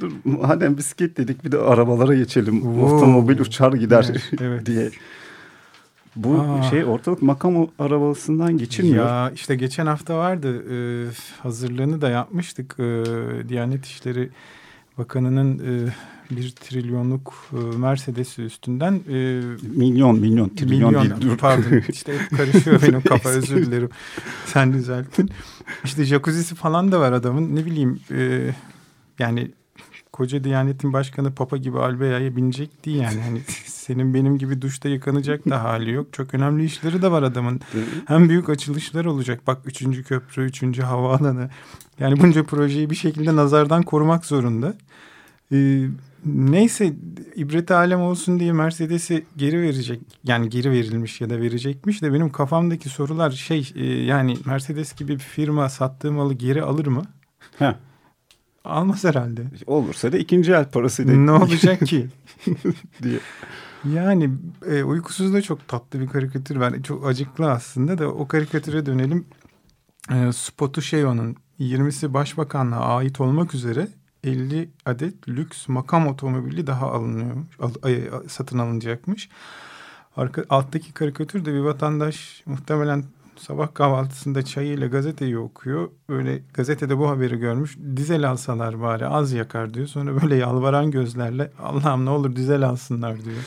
Dur 0.00 0.12
madem 0.24 0.76
bisiklet 0.76 1.16
dedik 1.16 1.44
bir 1.44 1.52
de 1.52 1.58
arabalara 1.58 2.14
geçelim. 2.14 2.60
Wow. 2.60 2.82
Otomobil 2.96 3.38
uçar 3.40 3.72
gider 3.72 4.06
Evet, 4.10 4.30
evet. 4.40 4.66
diye. 4.66 4.90
Bu 6.24 6.40
Aa. 6.40 6.62
şey 6.62 6.84
ortalık 6.84 7.22
makam 7.22 7.68
arabasından 7.78 8.58
geçilmiyor. 8.58 9.06
Ya 9.06 9.30
işte 9.34 9.56
geçen 9.56 9.86
hafta 9.86 10.16
vardı 10.18 10.64
e, 10.72 10.76
hazırlığını 11.42 12.00
da 12.00 12.10
yapmıştık. 12.10 12.76
E, 12.78 13.04
Diyanet 13.48 13.86
İşleri 13.86 14.30
Bakanı'nın 14.98 15.58
e, 15.58 15.92
bir 16.30 16.50
trilyonluk 16.50 17.34
e, 17.52 17.76
Mercedes'i 17.76 18.42
üstünden 18.42 18.92
e, 19.08 19.40
Milyon 19.62 20.18
milyon 20.18 20.48
trilyon 20.48 20.94
milyon 20.94 21.02
değil 21.02 21.30
dur. 21.30 21.36
pardon 21.38 21.82
işte 21.88 22.12
hep 22.18 22.38
karışıyor 22.38 22.82
benim 22.82 23.00
kafa 23.00 23.28
özür 23.28 23.66
dilerim. 23.66 23.90
Sen 24.46 24.72
düzelttin. 24.72 25.30
İşte 25.84 26.04
jacuzzi'si 26.04 26.54
falan 26.54 26.92
da 26.92 27.00
var 27.00 27.12
adamın 27.12 27.56
ne 27.56 27.66
bileyim 27.66 28.00
e, 28.10 28.50
yani 29.18 29.50
koca 30.12 30.44
Diyanet'in 30.44 30.92
başkanı 30.92 31.34
Papa 31.34 31.56
gibi 31.56 31.78
Albeya'ya 31.78 32.36
binecek 32.36 32.86
değil 32.86 32.96
yani. 32.96 33.20
Hani 33.20 33.40
senin 33.90 34.14
benim 34.14 34.38
gibi 34.38 34.62
duşta 34.62 34.88
yıkanacak 34.88 35.48
da 35.48 35.64
hali 35.64 35.90
yok. 35.90 36.12
Çok 36.12 36.34
önemli 36.34 36.64
işleri 36.64 37.02
de 37.02 37.10
var 37.10 37.22
adamın. 37.22 37.60
Hem 38.06 38.28
büyük 38.28 38.48
açılışlar 38.48 39.04
olacak. 39.04 39.40
Bak 39.46 39.58
üçüncü 39.64 40.04
köprü, 40.04 40.44
üçüncü 40.44 40.82
havaalanı. 40.82 41.50
Yani 41.98 42.20
bunca 42.20 42.44
projeyi 42.44 42.90
bir 42.90 42.94
şekilde 42.94 43.36
nazardan 43.36 43.82
korumak 43.82 44.24
zorunda. 44.26 44.74
Ee, 45.52 45.82
neyse 46.24 46.92
ibret 47.36 47.70
alem 47.70 48.00
olsun 48.00 48.40
diye 48.40 48.52
Mercedes'i 48.52 49.24
geri 49.36 49.62
verecek. 49.62 50.00
Yani 50.24 50.48
geri 50.48 50.70
verilmiş 50.70 51.20
ya 51.20 51.30
da 51.30 51.40
verecekmiş 51.40 52.02
de 52.02 52.12
benim 52.12 52.30
kafamdaki 52.30 52.88
sorular 52.88 53.30
şey 53.30 53.72
e, 53.74 53.86
yani 53.86 54.36
Mercedes 54.46 54.94
gibi 54.94 55.12
bir 55.12 55.18
firma 55.18 55.68
sattığı 55.68 56.12
malı 56.12 56.34
geri 56.34 56.62
alır 56.62 56.86
mı? 56.86 57.02
Heh. 57.58 57.74
Almaz 58.64 59.04
herhalde. 59.04 59.42
Olursa 59.66 60.12
da 60.12 60.18
ikinci 60.18 60.52
el 60.52 60.64
parasıyla 60.70 61.14
Ne 61.14 61.30
olacak 61.44 61.86
ki? 61.86 62.06
diye. 63.02 63.18
Yani 63.84 64.30
e, 64.66 64.82
uykusuz 64.82 65.34
da 65.34 65.42
çok 65.42 65.68
tatlı 65.68 66.00
bir 66.00 66.06
karikatür 66.08 66.56
var. 66.56 66.82
Çok 66.82 67.06
acıklı 67.06 67.50
aslında 67.50 67.98
da 67.98 68.08
o 68.08 68.28
karikatüre 68.28 68.86
dönelim. 68.86 69.26
E, 70.10 70.32
spotu 70.32 70.82
şey 70.82 71.04
onun 71.04 71.36
20'si 71.60 72.14
başbakanlığa 72.14 72.96
ait 72.96 73.20
olmak 73.20 73.54
üzere 73.54 73.88
50 74.24 74.70
adet 74.86 75.28
lüks 75.28 75.68
makam 75.68 76.06
otomobili 76.06 76.66
daha 76.66 76.92
alınıyor. 76.92 77.36
Al, 77.60 77.70
ay, 77.82 78.10
satın 78.28 78.58
alınacakmış. 78.58 79.28
Arka, 80.16 80.44
alttaki 80.50 80.92
karikatürde 80.92 81.54
bir 81.54 81.60
vatandaş 81.60 82.42
muhtemelen 82.46 83.04
sabah 83.36 83.74
kahvaltısında 83.74 84.44
çayıyla 84.44 84.86
gazeteyi 84.86 85.38
okuyor. 85.38 85.90
Böyle 86.08 86.42
gazetede 86.54 86.98
bu 86.98 87.08
haberi 87.08 87.38
görmüş. 87.38 87.78
Dizel 87.96 88.30
alsalar 88.30 88.80
bari 88.80 89.06
az 89.06 89.32
yakar 89.32 89.74
diyor. 89.74 89.86
Sonra 89.86 90.22
böyle 90.22 90.36
yalvaran 90.36 90.90
gözlerle 90.90 91.50
Allah'ım 91.62 92.04
ne 92.04 92.10
olur 92.10 92.36
dizel 92.36 92.62
alsınlar 92.62 93.24
diyor. 93.24 93.42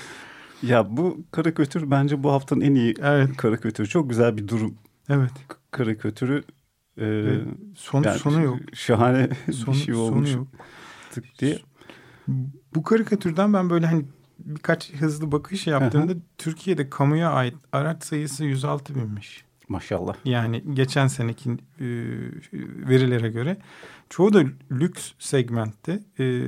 Ya 0.68 0.98
bu 0.98 1.24
karikatür 1.32 1.92
bence 1.92 2.24
bu 2.24 2.32
haftanın 2.32 2.62
en 2.62 2.76
iyi 2.76 2.94
Evet. 3.02 3.38
karikatürü. 3.38 3.88
Çok 3.88 4.10
güzel 4.10 4.38
bir 4.38 4.48
durum 4.48 4.76
Evet. 5.10 5.32
karikatürü. 5.72 6.44
Ee, 6.98 7.06
Ve 7.06 7.40
sonu 7.76 8.08
yani 8.08 8.20
sonu 8.20 8.42
yok. 8.44 8.60
Şahane 8.74 9.30
Sonu, 9.54 9.76
bir 9.76 9.80
şey 9.80 9.96
sonu 9.96 10.04
olmuş. 10.06 10.34
yok. 10.36 10.48
Tık 11.12 11.40
diye. 11.40 11.60
Bu 12.76 12.84
karikatürden 12.84 13.54
ben 13.54 13.70
böyle 13.70 13.86
hani 13.86 14.06
birkaç 14.40 14.94
hızlı 14.94 15.32
bakış 15.32 15.68
yaptığımda 15.68 16.14
Türkiye'de 16.38 16.90
kamuya 16.90 17.32
ait 17.32 17.56
araç 17.72 18.04
sayısı 18.04 18.46
106 18.46 18.96
binmiş. 18.96 19.46
Maşallah. 19.70 20.16
Yani 20.26 20.64
geçen 20.74 21.08
seneki 21.08 21.50
e, 21.52 21.56
verilere 22.90 23.30
göre. 23.30 23.58
Çoğu 24.10 24.34
da 24.34 24.44
lüks 24.72 25.12
segmentte. 25.20 26.00
E, 26.20 26.44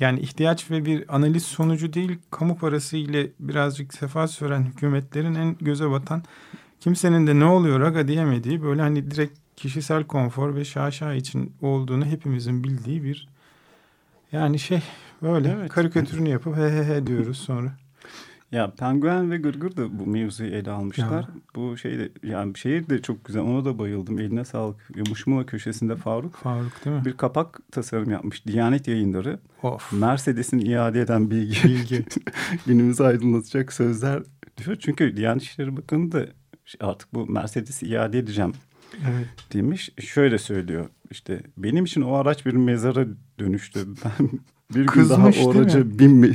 yani 0.00 0.20
ihtiyaç 0.20 0.70
ve 0.70 0.84
bir 0.84 1.14
analiz 1.16 1.42
sonucu 1.42 1.92
değil, 1.92 2.18
kamu 2.30 2.58
parası 2.58 2.96
ile 2.96 3.30
birazcık 3.40 3.94
sefa 3.94 4.28
süren 4.28 4.62
hükümetlerin 4.62 5.34
en 5.34 5.56
göze 5.60 5.90
batan, 5.90 6.22
kimsenin 6.80 7.26
de 7.26 7.38
ne 7.38 7.44
oluyor 7.44 7.80
aga 7.80 8.08
diyemediği 8.08 8.62
böyle 8.62 8.82
hani 8.82 9.10
direkt 9.10 9.38
kişisel 9.56 10.04
konfor 10.04 10.54
ve 10.54 10.64
şaşa 10.64 11.14
için 11.14 11.52
olduğunu 11.62 12.04
hepimizin 12.04 12.64
bildiği 12.64 13.04
bir 13.04 13.28
yani 14.32 14.58
şey 14.58 14.82
böyle 15.22 15.56
Evet. 15.58 15.70
karikatürünü 15.70 16.28
yapıp 16.28 16.56
he 16.56 16.70
he 16.70 16.84
he 16.84 17.06
diyoruz 17.06 17.38
sonra. 17.38 17.72
Ya 18.52 18.70
Penguen 18.70 19.30
ve 19.30 19.36
Gırgır 19.38 19.76
da 19.76 19.98
bu 19.98 20.06
mevzuyu 20.06 20.50
ele 20.50 20.70
almışlar. 20.70 21.20
Ya. 21.22 21.28
Bu 21.54 21.76
şey 21.76 21.98
de 21.98 22.08
yani 22.22 22.58
şehir 22.58 22.88
de 22.88 23.02
çok 23.02 23.24
güzel. 23.24 23.42
Ona 23.42 23.64
da 23.64 23.78
bayıldım. 23.78 24.18
Eline 24.18 24.44
sağlık. 24.44 24.96
Muşmula 25.08 25.46
köşesinde 25.46 25.96
Faruk 25.96 26.34
Faruk 26.36 26.84
değil 26.84 26.96
mi? 26.96 27.04
bir 27.04 27.12
kapak 27.16 27.60
tasarım 27.72 28.10
yapmış. 28.10 28.46
Diyanet 28.46 28.88
yayınları. 28.88 29.38
Of. 29.62 29.92
Mercedes'in 29.92 30.58
iade 30.58 31.00
eden 31.00 31.30
bilgi. 31.30 31.64
Bilgi. 31.68 32.04
Günümüzü 32.66 33.02
aydınlatacak 33.02 33.72
sözler 33.72 34.22
diyor. 34.56 34.76
Çünkü 34.80 35.16
Diyanet 35.16 35.42
İşleri 35.42 35.76
Bakanı 35.76 36.12
da 36.12 36.26
artık 36.80 37.14
bu 37.14 37.26
Mercedes'i 37.26 37.86
iade 37.86 38.18
edeceğim 38.18 38.52
Evet. 39.10 39.26
demiş. 39.52 39.90
Şöyle 40.00 40.38
söylüyor. 40.38 40.86
İşte 41.10 41.40
benim 41.56 41.84
için 41.84 42.00
o 42.02 42.14
araç 42.14 42.46
bir 42.46 42.52
mezara 42.54 43.06
dönüştü. 43.38 43.80
Ben 44.04 44.28
bir 44.70 44.80
gün 44.80 44.86
Kızmış, 44.86 45.18
daha 45.18 45.32
değil 45.32 45.46
o 45.46 45.52
mi? 45.52 45.58
araca 45.60 45.98
binme, 45.98 46.30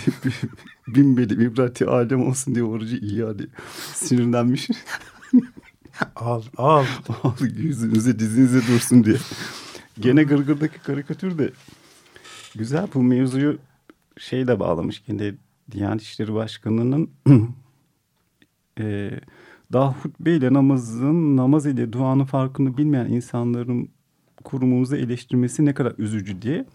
binmedim. 0.88 1.42
İbrati 1.42 1.86
alem 1.86 2.28
olsun 2.28 2.56
diye 2.56 2.64
o 2.66 2.76
aracı 2.76 2.96
iade 2.96 3.44
sinirlenmiş. 3.94 4.70
Al 6.16 6.44
al. 6.58 6.86
Al 7.24 7.34
yüzünüze 7.42 8.20
dizinize 8.20 8.58
dursun 8.58 9.04
diye. 9.04 9.18
Gene 10.00 10.24
Gırgır'daki 10.24 10.80
karikatür 10.80 11.38
de 11.38 11.52
güzel 12.56 12.88
bu 12.94 13.04
mevzuyu 13.04 13.58
şey 14.18 14.48
de 14.48 14.60
bağlamış 14.60 15.04
yine 15.08 15.34
Diyanet 15.72 16.02
İşleri 16.02 16.34
Başkanı'nın 16.34 17.10
e, 18.80 19.12
daha 19.74 19.92
hutbe 19.92 20.36
ile 20.36 20.54
namazın, 20.54 21.38
namaz 21.38 21.66
ile 21.66 21.94
duanın 21.94 22.26
farkını 22.26 22.78
bilmeyen 22.78 23.06
insanların 23.06 23.90
kurumumuzu 24.44 24.96
eleştirmesi 24.96 25.66
ne 25.66 25.74
kadar 25.74 25.94
üzücü 25.98 26.42
diye. 26.42 26.66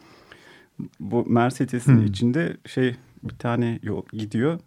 Bu 1.01 1.27
Mercedes'in 1.27 1.97
Hmm. 1.97 2.05
içinde 2.07 2.57
şey 2.67 2.97
bir 3.23 3.35
tane 3.35 3.79
yol 3.83 4.03
gidiyor. 4.13 4.61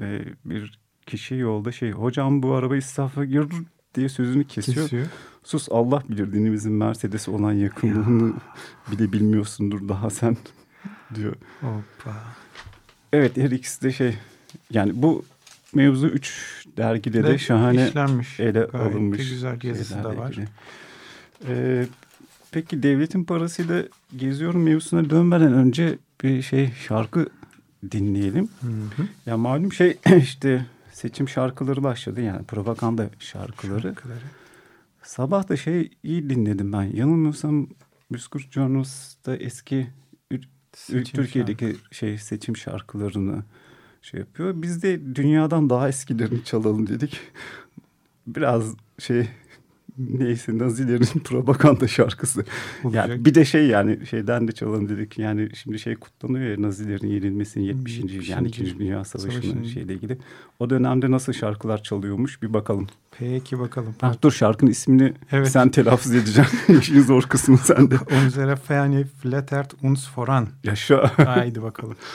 E, 0.00 0.20
bir 0.44 0.78
kişi 1.06 1.34
yolda 1.34 1.72
şey 1.72 1.90
hocam 1.90 2.42
bu 2.42 2.52
araba 2.54 2.76
israfa 2.76 3.24
girdi 3.24 3.54
diye 3.94 4.08
sözünü 4.08 4.44
kesiyor. 4.44 4.82
Kesiyor. 4.84 5.06
Sus 5.44 5.68
Allah 5.70 6.02
bilir 6.08 6.32
dinimizin 6.32 6.72
Mercedes'e 6.72 7.30
olan 7.30 7.52
yakınlığını 7.52 8.34
bile 8.92 9.12
bilmiyorsundur 9.12 9.88
daha 9.88 10.10
sen 10.10 10.36
diyor. 11.14 11.34
Hoppa. 11.60 12.16
Evet 13.12 13.36
her 13.36 13.50
ikisi 13.50 13.82
de 13.82 13.92
şey 13.92 14.14
yani 14.70 14.92
bu 14.94 15.24
mevzu 15.74 16.06
üç 16.08 16.52
dergide 16.76 17.22
de 17.24 17.28
Ve 17.32 17.38
şahane 17.38 17.86
işlenmiş. 17.88 18.40
ele 18.40 18.54
de 18.54 18.64
alınmış. 18.64 19.30
güzel 19.30 19.58
yazısı 19.62 20.04
da 20.04 20.16
var. 20.16 20.36
Ee, 21.48 21.86
peki 22.50 22.82
devletin 22.82 23.24
parasıyla 23.24 23.82
geziyorum 24.16 24.62
mevzusuna 24.62 25.10
dönmeden 25.10 25.52
önce 25.52 25.98
bir 26.22 26.42
şey 26.42 26.72
şarkı 26.86 27.28
dinleyelim. 27.90 28.48
Hı 28.60 28.66
hı. 28.66 29.06
Ya 29.26 29.36
malum 29.36 29.72
şey 29.72 29.98
işte 30.18 30.66
seçim 30.92 31.28
şarkıları 31.28 31.82
başladı 31.82 32.20
yani 32.20 32.44
propaganda 32.44 33.10
şarkıları. 33.18 33.82
Şarkıları. 33.82 34.18
Sabah 35.02 35.48
da 35.48 35.56
şey 35.56 35.90
iyi 36.02 36.30
dinledim 36.30 36.72
ben. 36.72 36.82
Yanılmıyorsam 36.82 37.66
Müskurt 38.10 38.52
Journals'ta 38.52 39.36
eski 39.36 39.86
Seçim 40.76 41.22
Türkiye'deki 41.22 41.76
şey 41.90 42.18
seçim 42.18 42.56
şarkılarını 42.56 43.42
şey 44.02 44.20
yapıyor. 44.20 44.62
Biz 44.62 44.82
de 44.82 45.16
dünyadan 45.16 45.70
daha 45.70 45.88
eskilerini 45.88 46.44
çalalım 46.44 46.86
dedik. 46.86 47.20
Biraz 48.26 48.74
şey 48.98 49.28
neyse 50.18 50.58
Nazilerin 50.58 51.20
propaganda 51.20 51.88
şarkısı. 51.88 52.44
olacak. 52.84 53.08
Yani 53.08 53.24
bir 53.24 53.34
de 53.34 53.44
şey 53.44 53.66
yani 53.66 54.06
şeyden 54.06 54.48
de 54.48 54.52
çalalım 54.52 54.88
dedik. 54.88 55.18
Yani 55.18 55.48
şimdi 55.54 55.78
şey 55.78 55.94
kutlanıyor 55.96 56.50
ya 56.50 56.62
Nazilerin 56.62 57.06
yenilmesinin 57.08 57.64
70. 57.64 57.98
yıl 57.98 58.08
yani 58.28 58.46
70. 58.46 58.58
2. 58.70 58.78
Dünya 58.78 59.04
Savaşı'nın 59.04 59.32
Savaşı'nın. 59.42 59.64
şeyle 59.64 59.94
ilgili. 59.94 60.18
O 60.58 60.70
dönemde 60.70 61.10
nasıl 61.10 61.32
şarkılar 61.32 61.82
çalıyormuş 61.82 62.42
bir 62.42 62.52
bakalım. 62.52 62.86
Peki 63.18 63.58
bakalım. 63.58 63.94
Ha, 64.00 64.14
dur 64.22 64.32
şarkının 64.32 64.70
ismini 64.70 65.12
Evet. 65.32 65.48
sen 65.48 65.68
telaffuz 65.68 66.14
edeceksin. 66.14 66.58
İşin 66.80 67.00
zor 67.00 67.22
kısmı 67.22 67.58
sende. 67.58 67.94
Unsere 68.24 68.56
Ferne 68.56 69.04
flattert 69.04 69.74
uns 69.82 70.08
voran. 70.18 70.48
Yaşa. 70.64 71.12
Haydi 71.16 71.62
bakalım. 71.62 71.96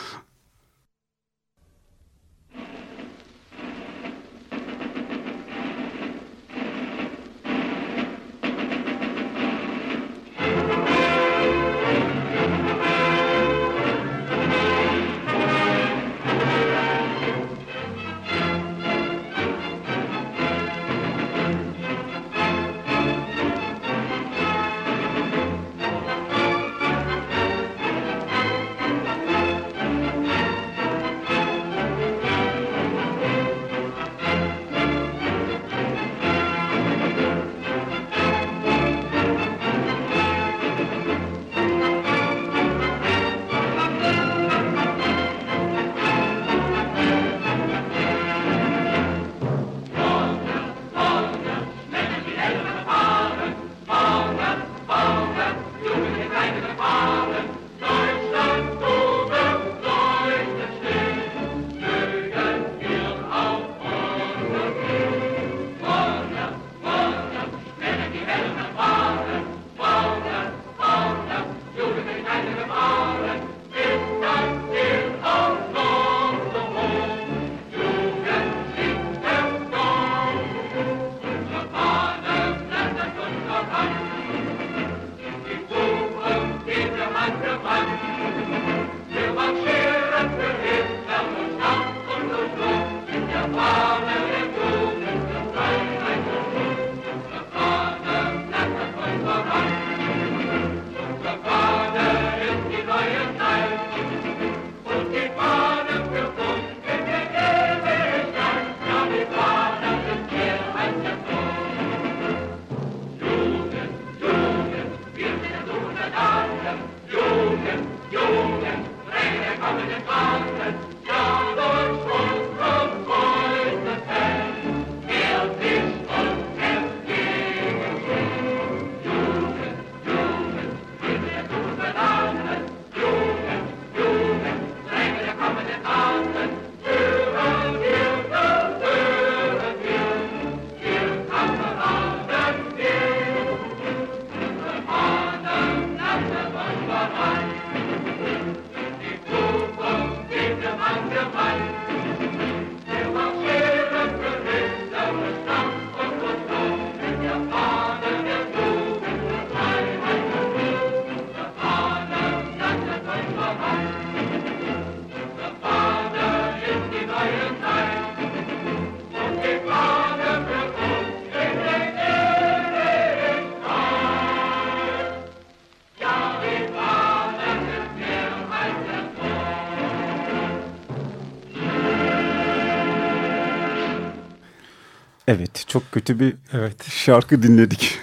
Evet 185.32 185.63
çok 185.67 185.91
kötü 185.91 186.20
bir 186.20 186.36
Evet. 186.54 186.84
şarkı 186.84 187.44
dinledik. 187.44 188.00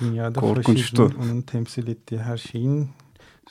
Dünyada 0.00 0.40
Korkunçtu. 0.40 1.10
onun 1.22 1.42
temsil 1.42 1.88
ettiği 1.88 2.18
her 2.18 2.36
şeyin 2.36 2.88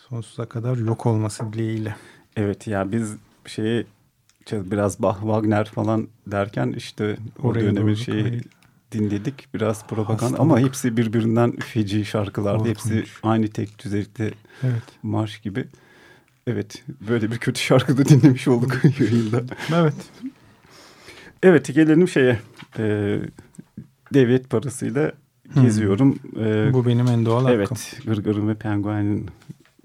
sonsuza 0.09 0.45
kadar 0.45 0.77
yok 0.77 1.05
olması 1.05 1.53
dileğiyle. 1.53 1.95
Evet 2.35 2.67
ya 2.67 2.91
biz 2.91 3.15
şeyi 3.45 3.85
biraz 4.51 5.01
Bach, 5.01 5.17
Wagner 5.19 5.65
falan 5.65 6.07
derken 6.27 6.73
işte 6.77 7.17
o 7.43 7.47
Oraya 7.47 7.61
dönemin 7.61 7.81
doğru 7.87 7.95
şeyi 7.95 8.23
kaydı. 8.23 8.43
dinledik. 8.91 9.53
Biraz 9.53 9.87
propaganda 9.87 10.23
Hastalık. 10.23 10.39
ama 10.41 10.59
hepsi 10.59 10.97
birbirinden 10.97 11.51
feci 11.51 12.05
şarkılardı. 12.05 12.57
Korkunç. 12.57 12.77
Hepsi 12.93 13.03
aynı 13.23 13.47
tek 13.47 13.83
düzeyde 13.83 14.31
Evet. 14.63 14.83
marş 15.03 15.39
gibi. 15.39 15.67
Evet 16.47 16.83
böyle 17.09 17.31
bir 17.31 17.37
kötü 17.37 17.61
şarkı 17.61 17.97
da 17.97 18.05
dinlemiş 18.05 18.47
olduk 18.47 18.81
yayında. 18.99 19.41
Evet. 19.75 19.93
Evet 21.43 21.73
gelelim 21.75 22.07
şeye. 22.07 22.39
E, 22.79 23.17
devlet 24.13 24.49
parasıyla 24.49 25.11
Hmm. 25.53 25.63
geziyorum. 25.63 26.19
E, 26.39 26.73
Bu 26.73 26.85
benim 26.85 27.07
en 27.07 27.25
doğal 27.25 27.45
hakkım. 27.45 27.55
Evet, 27.55 27.99
Gırgır'ın 28.05 28.47
ve 28.47 28.55
Penguen'in 28.55 29.25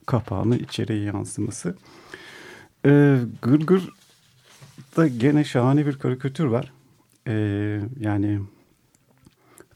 kapağını 0.06 0.56
içeriye 0.56 1.02
yansıması. 1.02 1.76
Ee, 2.86 3.16
Gırgır'da 3.42 5.06
gene 5.06 5.44
şahane 5.44 5.86
bir 5.86 5.98
karikatür 5.98 6.44
var. 6.44 6.72
Ee, 7.28 7.80
yani 8.00 8.40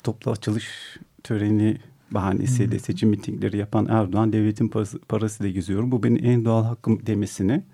toplu 0.03 0.31
açılış 0.31 0.97
töreni 1.25 1.77
bahanesiyle 2.11 2.73
Hmm. 2.73 2.81
seçim 2.81 3.09
mitingleri 3.09 3.57
yapan 3.57 3.87
Erdoğan 3.91 4.33
devletin 4.33 4.69
parası, 4.69 4.99
parasıyla 4.99 5.53
geziyorum. 5.53 5.93
Bu 5.93 6.03
benim 6.03 6.25
en 6.25 6.45
doğal 6.45 6.65
hakkım 6.65 7.07
demesini 7.07 7.65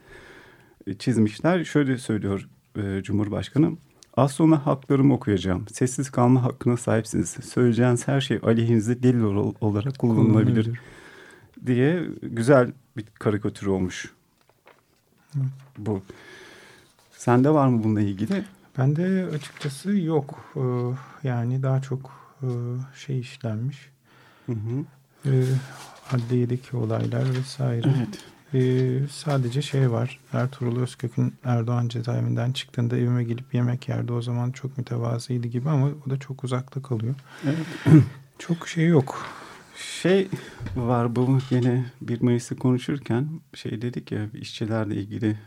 e, 0.87 0.95
çizmişler. 0.95 1.65
Şöyle 1.65 1.99
söylüyor 1.99 2.49
e, 2.79 3.03
Cumhurbaşkanı. 3.03 3.77
Az 4.17 4.33
sonra 4.33 4.67
haklarımı 4.67 5.15
okuyacağım. 5.15 5.69
Sessiz 5.73 6.11
kalma 6.11 6.43
hakkına 6.43 6.77
sahipsiniz. 6.77 7.29
Söyleyeceğiniz 7.29 8.09
her 8.09 8.21
şey 8.21 8.41
aleyhinize 8.43 9.03
delil 9.03 9.21
ol- 9.23 9.55
olarak 9.61 9.99
kullanılabilir 9.99 10.33
Kullanılabilir. 10.65 10.81
diye 11.67 12.03
güzel 12.23 12.73
bir 12.97 13.05
karikatür 13.19 13.67
olmuş. 13.67 14.13
Hı. 15.33 15.39
Bu. 15.79 16.03
Sende 17.13 17.51
var 17.51 17.69
mı 17.69 17.85
bununla 17.85 18.01
ilgili? 18.01 18.45
Bende 18.79 19.27
açıkçası 19.35 19.93
yok. 19.97 20.45
Ee, 20.57 20.61
yani 21.29 21.63
daha 21.63 21.83
çok 21.83 22.13
e, 22.43 22.47
şey 22.97 23.21
işlenmiş. 23.21 23.91
Hı 24.47 24.53
hı. 24.53 24.85
Ee, 25.31 25.45
adliyedeki 26.13 26.77
olaylar 26.77 27.25
vesaire. 27.39 27.89
Evet. 27.97 28.25
Ee, 28.55 28.99
sadece 29.11 29.63
şey 29.63 29.91
var. 29.91 30.21
Ertuğrul 30.33 30.81
Özkök'ün 30.81 31.35
Erdoğan 31.45 31.89
cezaevinden 31.89 32.53
çıktığında 32.53 32.97
evime 32.97 33.25
gelip 33.25 33.55
yemek 33.55 33.89
yerdi. 33.89 34.13
O 34.13 34.23
zaman 34.23 34.53
çok 34.53 34.79
mütevazıydı 34.79 35.47
gibi 35.49 35.69
ama 35.71 35.89
o 36.07 36.11
da 36.11 36.19
çok 36.19 36.45
uzakta 36.45 36.83
kalıyor. 36.83 37.15
evet. 37.45 38.03
Çok 38.39 38.69
şey 38.69 38.87
yok. 38.87 39.27
Şey 40.03 40.29
var 40.77 41.17
bu 41.17 41.39
yine 41.51 41.85
1 42.01 42.21
Mayıs'ı 42.23 42.57
konuşurken 42.57 43.29
şey 43.55 43.83
dedik 43.83 44.13
ya 44.13 44.27
işçilerle 44.35 44.95
ilgili 44.97 45.39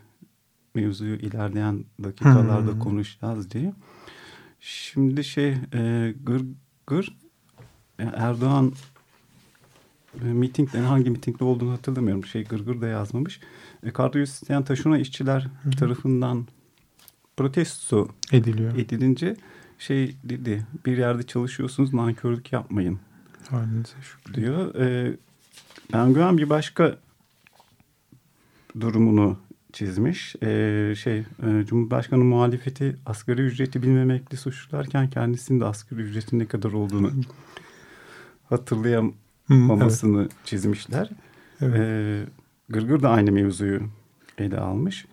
mevzuyu 0.75 1.15
ilerleyen 1.15 1.85
dakikalarda 2.03 2.71
Hmm. 2.71 2.79
konuşacağız 2.79 3.51
diye. 3.51 3.73
Şimdi 4.59 5.23
şey 5.23 5.55
e, 5.73 6.13
gır 6.23 6.45
gır 6.87 7.17
e, 7.99 8.03
Erdoğan 8.03 8.73
e, 10.21 10.25
mitingden 10.25 10.83
hangi 10.83 11.09
mitingde 11.09 11.43
olduğunu 11.43 11.71
hatırlamıyorum. 11.71 12.25
Şey 12.25 12.43
gırgır 12.43 12.81
da 12.81 12.87
yazmamış. 12.87 13.39
E, 13.83 13.91
kadroyu 13.91 14.23
isteyen 14.23 14.63
taşına 14.63 14.97
işçiler 14.97 15.47
Hı 15.63 15.71
tarafından 15.71 16.47
protesto 17.37 18.07
Ediliyor. 18.31 18.75
edilince 18.77 19.35
şey 19.79 20.15
dedi 20.23 20.65
bir 20.85 20.97
yerde 20.97 21.23
çalışıyorsunuz 21.23 21.93
nankörlük 21.93 22.51
yapmayın 22.53 22.99
Halinize 23.49 23.93
şükür. 24.01 24.33
diyor. 24.33 24.75
E, 24.75 25.17
Penguen 25.91 26.37
bir 26.37 26.49
başka 26.49 26.97
durumunu 28.79 29.37
çizmiş. 29.73 30.35
E, 30.43 30.93
şey 30.97 31.17
e, 31.19 31.65
Cumhurbaşkanı 31.65 32.23
muhalefeti 32.23 32.95
asgari 33.05 33.41
ücreti 33.41 33.83
bilmemekle 33.83 34.37
suçlarken 34.37 35.09
kendisinin 35.09 35.59
de 35.59 35.65
asgari 35.65 36.01
ücretin 36.01 36.39
ne 36.39 36.45
kadar 36.45 36.71
olduğunu 36.71 37.11
hatırlayamamasını 38.49 39.19
Hı, 39.49 40.27
çizmişler. 40.45 41.09
Evet, 41.61 41.75
evet. 41.77 42.27
E, 42.27 42.31
Gırgır 42.69 43.01
da 43.01 43.09
aynı 43.09 43.31
mevzuyu 43.31 43.81
ele 44.37 44.57
almış. 44.57 45.05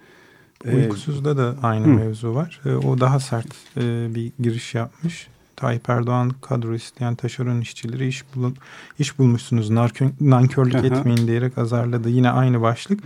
E, 0.64 0.76
Uykusuz'da 0.76 1.36
da 1.36 1.56
aynı 1.62 1.86
hı. 1.86 1.90
mevzu 1.90 2.34
var. 2.34 2.60
Ee, 2.66 2.72
o 2.72 3.00
daha 3.00 3.20
sert 3.20 3.54
e, 3.76 4.14
bir 4.14 4.32
giriş 4.40 4.74
yapmış. 4.74 5.28
Tayyip 5.56 5.88
Erdoğan 5.88 6.30
kadro 6.42 6.74
isteyen 6.74 7.14
taşeron 7.14 7.60
işçileri 7.60 8.08
iş, 8.08 8.24
bulun, 8.34 8.56
iş 8.98 9.18
bulmuşsunuz 9.18 9.70
nankör, 9.70 10.06
nankörlük 10.20 10.84
etmeyin 10.84 11.26
diyerek 11.26 11.58
azarladı. 11.58 12.08
Yine 12.08 12.30
aynı 12.30 12.62
başlık. 12.62 13.00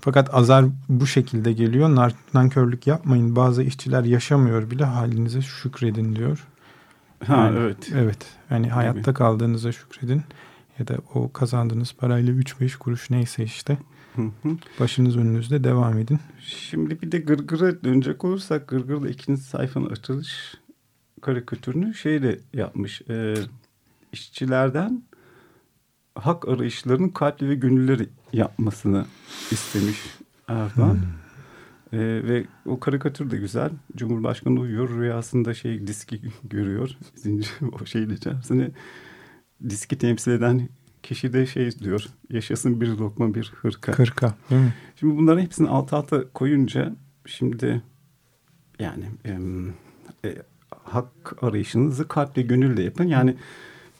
Fakat 0.00 0.34
azar 0.34 0.64
bu 0.88 1.06
şekilde 1.06 1.52
geliyor. 1.52 1.96
Nar, 1.96 2.14
nankörlük 2.34 2.86
yapmayın. 2.86 3.36
Bazı 3.36 3.62
işçiler 3.62 4.04
yaşamıyor 4.04 4.70
bile 4.70 4.84
halinize 4.84 5.42
şükredin 5.42 6.16
diyor. 6.16 6.46
ha 7.26 7.36
Yani, 7.36 7.58
evet. 7.58 7.90
Evet. 7.94 8.18
Yani 8.50 8.68
hayatta 8.68 9.14
kaldığınıza 9.14 9.72
şükredin. 9.72 10.22
Ya 10.78 10.88
da 10.88 10.96
o 11.14 11.32
kazandığınız 11.32 11.92
parayla 11.92 12.32
3-5 12.32 12.78
kuruş 12.78 13.10
neyse 13.10 13.44
işte. 13.44 13.78
Başınız 14.80 15.16
önünüzde 15.16 15.64
devam 15.64 15.98
edin. 15.98 16.18
Şimdi 16.40 17.02
bir 17.02 17.12
de 17.12 17.18
Gırgır'a 17.18 17.84
dönecek 17.84 18.24
olursak 18.24 18.68
Gırgır'da 18.68 19.08
ikinci 19.08 19.42
sayfanın 19.42 19.90
açılış 19.90 20.54
karikatürünü 21.20 21.94
şeyle 21.94 22.38
yapmış. 22.52 23.02
E, 23.10 23.34
işçilerden 24.12 25.02
hak 26.14 26.48
arayışlarının 26.48 27.08
kalpli 27.08 27.48
ve 27.48 27.54
gönülleri 27.54 28.08
yapmasını 28.32 29.06
istemiş 29.50 29.98
Erdoğan. 30.48 30.98
E, 31.92 31.98
ve 31.98 32.44
o 32.66 32.80
karikatür 32.80 33.30
de 33.30 33.36
güzel. 33.36 33.70
Cumhurbaşkanı 33.96 34.60
uyuyor. 34.60 35.00
Rüyasında 35.00 35.54
şey 35.54 35.86
diski 35.86 36.20
görüyor. 36.44 36.90
Zincir 37.14 37.52
o 37.80 37.86
şeyin 37.86 38.10
içerisine 38.10 38.70
diski 39.70 39.98
temsil 39.98 40.32
eden 40.32 40.68
kişi 41.02 41.32
de 41.32 41.46
şey 41.46 41.78
diyor. 41.78 42.06
Yaşasın 42.30 42.80
bir 42.80 42.88
lokma 42.88 43.34
bir 43.34 43.52
hırka. 43.56 43.92
Değil 44.50 44.62
mi? 44.62 44.74
Şimdi 45.00 45.16
bunların 45.16 45.40
hepsini 45.40 45.68
alt 45.68 45.92
alta 45.92 46.28
koyunca 46.28 46.96
şimdi 47.26 47.82
yani 48.78 49.04
em, 49.24 49.68
e, 50.24 50.36
hak 50.84 51.42
arayışınızı 51.42 52.08
kalple 52.08 52.42
gönülle 52.42 52.82
yapın. 52.82 53.04
Yani 53.04 53.36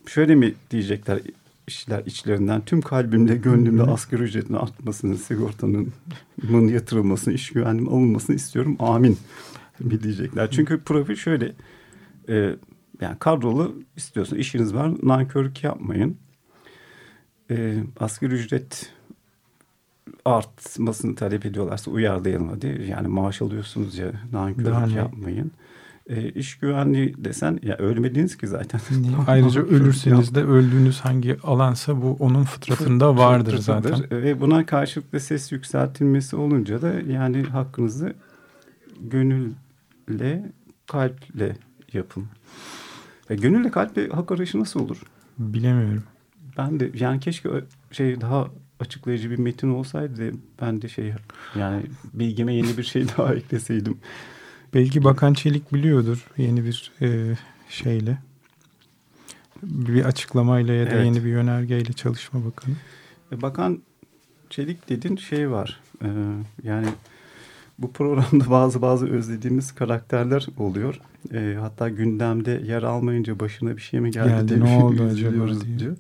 şöyle 0.07 0.35
mi 0.35 0.55
diyecekler 0.71 1.21
işler 1.67 2.03
içlerinden 2.07 2.65
tüm 2.65 2.81
kalbimle 2.81 3.37
gönlümle 3.37 3.83
asgari 3.83 4.23
ücretin 4.23 4.55
artmasını, 4.55 5.17
sigortanın 5.17 5.93
yatırılmasını, 6.69 7.35
iş 7.35 7.51
güvenliğinin 7.51 7.91
alınmasını 7.91 8.37
istiyorum. 8.37 8.77
Amin 8.79 9.19
mi 9.81 10.03
diyecekler. 10.03 10.51
Çünkü 10.51 10.81
profil 10.81 11.17
şöyle 11.17 11.53
e, 12.29 12.57
yani 13.03 13.19
kadrolu 13.19 13.75
istiyorsun 13.97 14.37
işiniz 14.37 14.75
var 14.75 14.93
nankörlük 15.03 15.65
yapmayın. 15.65 16.17
E, 17.51 17.83
asgari 18.01 18.35
ücret 18.35 18.93
artmasını 20.25 21.15
talep 21.15 21.47
ediyorlarsa 21.47 21.91
uyarlayalım 21.91 22.49
hadi. 22.49 22.87
Yani 22.91 23.09
maaş 23.09 23.43
alıyorsunuz 23.43 23.99
ya 23.99 24.13
nankörlük 24.33 24.87
ne? 24.87 24.99
yapmayın. 24.99 25.53
E, 26.07 26.29
iş 26.29 26.59
güvenliği 26.59 27.15
desen 27.19 27.59
ya 27.63 27.77
ölmediniz 27.77 28.37
ki 28.37 28.47
zaten. 28.47 28.81
Ayrıca 29.27 29.63
ölürseniz 29.63 30.35
de 30.35 30.43
öldüğünüz 30.43 31.01
hangi 31.01 31.39
alansa 31.43 32.03
bu 32.03 32.17
onun 32.21 32.45
fıtratında 32.45 33.17
vardır 33.17 33.57
fıtratıdır. 33.57 33.97
zaten. 33.97 34.23
Ve 34.23 34.41
buna 34.41 34.67
karşılık 34.67 35.13
da 35.13 35.21
ses 35.21 35.53
yükseltilmesi 35.53 36.37
olunca 36.37 36.83
da 36.83 36.93
yani 37.13 37.43
hakkınızı 37.43 38.15
gönülle, 39.01 40.53
kalple 40.87 41.57
yapın. 41.93 42.27
E, 43.33 43.37
gönülle 43.37 43.71
kalple 43.71 44.09
hak 44.09 44.33
arayışı 44.33 44.61
nasıl 44.61 44.81
olur? 44.81 45.03
Bilemiyorum. 45.39 46.05
Ben 46.59 46.81
de 46.81 46.91
yani 46.95 47.21
keşke 47.21 47.49
şey 47.93 48.21
daha 48.21 48.49
açıklayıcı 48.81 49.31
bir 49.31 49.39
metin 49.39 49.71
olsaydı 49.71 50.33
ben 50.61 50.83
de 50.83 50.89
şey 50.89 51.13
yani 51.57 51.83
bilgime 52.15 52.55
yeni 52.55 52.79
bir 52.79 52.83
şey 52.83 53.09
daha 53.19 53.35
ekleseydim. 53.35 53.99
Belki 54.75 55.05
Bakan 55.05 55.35
Çelik 55.35 55.75
biliyordur 55.75 56.27
yeni 56.37 56.65
bir 56.65 56.93
e, 57.03 57.37
şeyle. 57.69 58.19
Bir 59.63 60.05
açıklamayla 60.05 60.75
ya 60.75 60.87
da 60.87 60.91
Evet. 60.95 61.05
yeni 61.05 61.25
bir 61.25 61.31
yönergeyle 61.31 61.93
Çalışma 61.93 62.45
Bakanı. 62.45 62.75
E, 63.33 63.43
Bakan 63.43 63.83
Çelik 64.51 64.89
dedin 64.89 65.17
şey 65.17 65.51
var. 65.51 65.81
e, 66.03 66.09
yani 66.63 66.87
bu 67.79 67.93
programda 67.93 68.51
bazı 68.51 68.83
bazı 68.83 69.07
özlediğimiz 69.09 69.73
karakterler 69.73 70.47
oluyor. 70.59 71.01
E, 71.35 71.57
hatta 71.61 71.89
gündemde 71.89 72.63
yer 72.67 72.83
almayınca 72.83 73.41
başına 73.41 73.77
bir 73.77 73.83
şey 73.83 74.01
mi 74.01 74.11
geldi, 74.11 74.29
Geldi, 74.29 74.49
diye 74.49 74.79
ne 74.79 74.83
oldu 74.85 75.03
üzülüyoruz 75.09 75.57
acaba 75.57 75.67
diye. 75.67 75.79
diyor. 75.79 75.97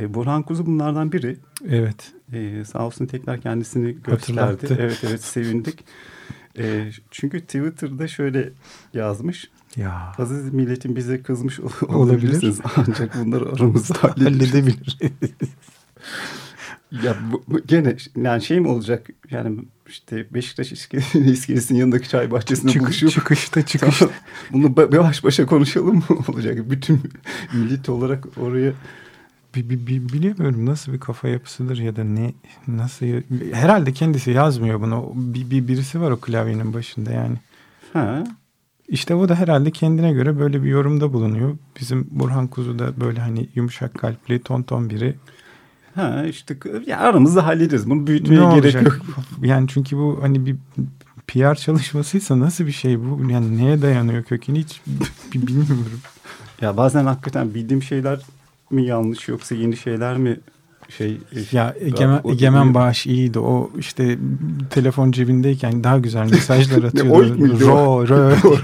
E, 0.00 0.14
Burhan 0.14 0.42
Kuzu 0.42 0.66
bunlardan 0.66 1.12
biri. 1.12 1.36
Evet. 1.68 2.12
E, 2.32 2.64
sağ 2.64 2.86
olsun 2.86 3.06
tekrar 3.06 3.40
kendisini 3.40 3.92
gösterdi. 4.02 4.40
Hatırlattı. 4.40 4.76
Evet 4.80 5.04
evet 5.06 5.22
sevindik. 5.24 5.84
E, 6.58 6.90
çünkü 7.10 7.40
Twitter'da 7.40 8.08
şöyle 8.08 8.50
yazmış. 8.94 9.50
Ya 9.76 10.12
Aziz 10.18 10.54
milletin 10.54 10.96
bize 10.96 11.22
kızmış 11.22 11.60
ol- 11.60 11.64
Olabilir. 11.82 11.94
olabilirsiniz. 11.96 12.60
Ancak 12.76 13.24
bunları 13.24 13.48
aramızda 13.52 13.94
halledebilir. 14.02 14.98
Ya 17.04 17.16
bu, 17.32 17.42
bu 17.48 17.60
gene 17.66 17.96
yani 18.16 18.42
şey 18.42 18.60
mi 18.60 18.68
olacak? 18.68 19.06
Yani 19.30 19.58
işte 19.88 20.26
Beşiktaş 20.34 20.72
iskelesinin, 21.14 21.78
yanındaki 21.78 22.08
çay 22.08 22.30
bahçesinde 22.30 22.72
Çık, 22.72 22.82
buluşup 22.82 23.10
çıkışta 23.10 23.66
çıkış. 23.66 23.98
Tamam, 23.98 24.14
bunu 24.52 24.66
ba- 24.66 24.98
baş 24.98 25.24
başa 25.24 25.46
konuşalım 25.46 25.96
mı 25.96 26.18
olacak? 26.28 26.70
Bütün 26.70 27.00
millet 27.54 27.88
olarak 27.88 28.24
oraya 28.36 28.72
bi, 29.56 29.70
bi, 29.70 29.86
bi, 29.86 30.08
bilemiyorum 30.12 30.66
nasıl 30.66 30.92
bir 30.92 31.00
kafa 31.00 31.28
yapısıdır 31.28 31.78
ya 31.78 31.96
da 31.96 32.04
ne 32.04 32.32
nasıl 32.68 33.06
herhalde 33.52 33.92
kendisi 33.92 34.30
yazmıyor 34.30 34.80
bunu. 34.80 35.12
Bir, 35.14 35.50
bir 35.50 35.68
birisi 35.68 36.00
var 36.00 36.10
o 36.10 36.20
klavyenin 36.20 36.74
başında 36.74 37.12
yani. 37.12 37.36
Ha. 37.92 38.24
İşte 38.88 39.14
o 39.14 39.28
da 39.28 39.34
herhalde 39.34 39.70
kendine 39.70 40.12
göre 40.12 40.38
böyle 40.38 40.62
bir 40.62 40.68
yorumda 40.68 41.12
bulunuyor. 41.12 41.56
Bizim 41.80 42.08
Burhan 42.10 42.46
Kuzu 42.46 42.78
da 42.78 43.00
böyle 43.00 43.20
hani 43.20 43.48
yumuşak 43.54 43.94
kalpli, 43.94 44.42
tonton 44.42 44.90
biri. 44.90 45.14
Ha 45.94 46.24
işte 46.24 46.56
ya 46.86 46.98
aramızda 46.98 47.46
hallederiz. 47.46 47.90
Bunu 47.90 48.06
büyütmeye 48.06 48.40
Ne 48.40 48.54
gerek 48.60 48.74
olacak? 48.74 48.82
yok. 48.84 48.96
Yani 49.42 49.68
çünkü 49.68 49.96
bu 49.96 50.18
hani 50.22 50.46
bir 50.46 50.56
PR 51.26 51.54
çalışmasıysa 51.54 52.40
nasıl 52.40 52.66
bir 52.66 52.72
şey 52.72 52.98
bu? 53.00 53.20
Yani 53.30 53.56
neye 53.56 53.82
dayanıyor 53.82 54.22
kökeni 54.22 54.58
hiç 54.58 54.80
bi- 55.34 55.46
bilmiyorum. 55.46 56.00
Ya 56.60 56.76
bazen 56.76 57.04
hakikaten 57.04 57.54
bildiğim 57.54 57.82
şeyler 57.82 58.20
mi 58.70 58.84
yanlış 58.86 59.28
yoksa 59.28 59.54
yeni 59.54 59.76
şeyler 59.76 60.16
mi 60.16 60.36
şey 60.88 61.18
Ya 61.52 61.74
Egemen, 61.80 62.20
o- 62.24 62.32
Egemen 62.32 62.74
Bağış 62.74 63.06
iyiydi. 63.06 63.38
O 63.38 63.70
işte 63.78 64.18
telefon 64.70 65.12
cebindeyken 65.12 65.84
daha 65.84 65.98
güzel 65.98 66.30
mesajlar 66.30 66.82
atıyordu. 66.88 67.60
ro, 67.66 68.08
ro. 68.08 68.32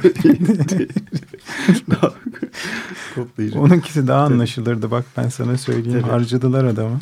Toplayıcı. 3.15 3.61
Onunkisi 3.61 4.07
daha 4.09 4.25
anlaşılırdı. 4.25 4.91
Bak 4.91 5.05
ben 5.17 5.29
sana 5.29 5.59
söyleyeyim. 5.59 6.01
Tabii. 6.01 6.11
Harcadılar 6.11 6.65
adamı. 6.65 6.99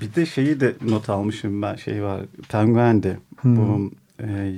Bir 0.00 0.14
de 0.14 0.26
şeyi 0.26 0.60
de 0.60 0.74
not 0.88 1.10
almışım 1.10 1.62
ben 1.62 1.76
şey 1.76 2.02
var. 2.02 2.20
Penguen'de 2.48 3.18
Hmm. 3.40 3.56
bu 3.56 3.90
e, 4.22 4.52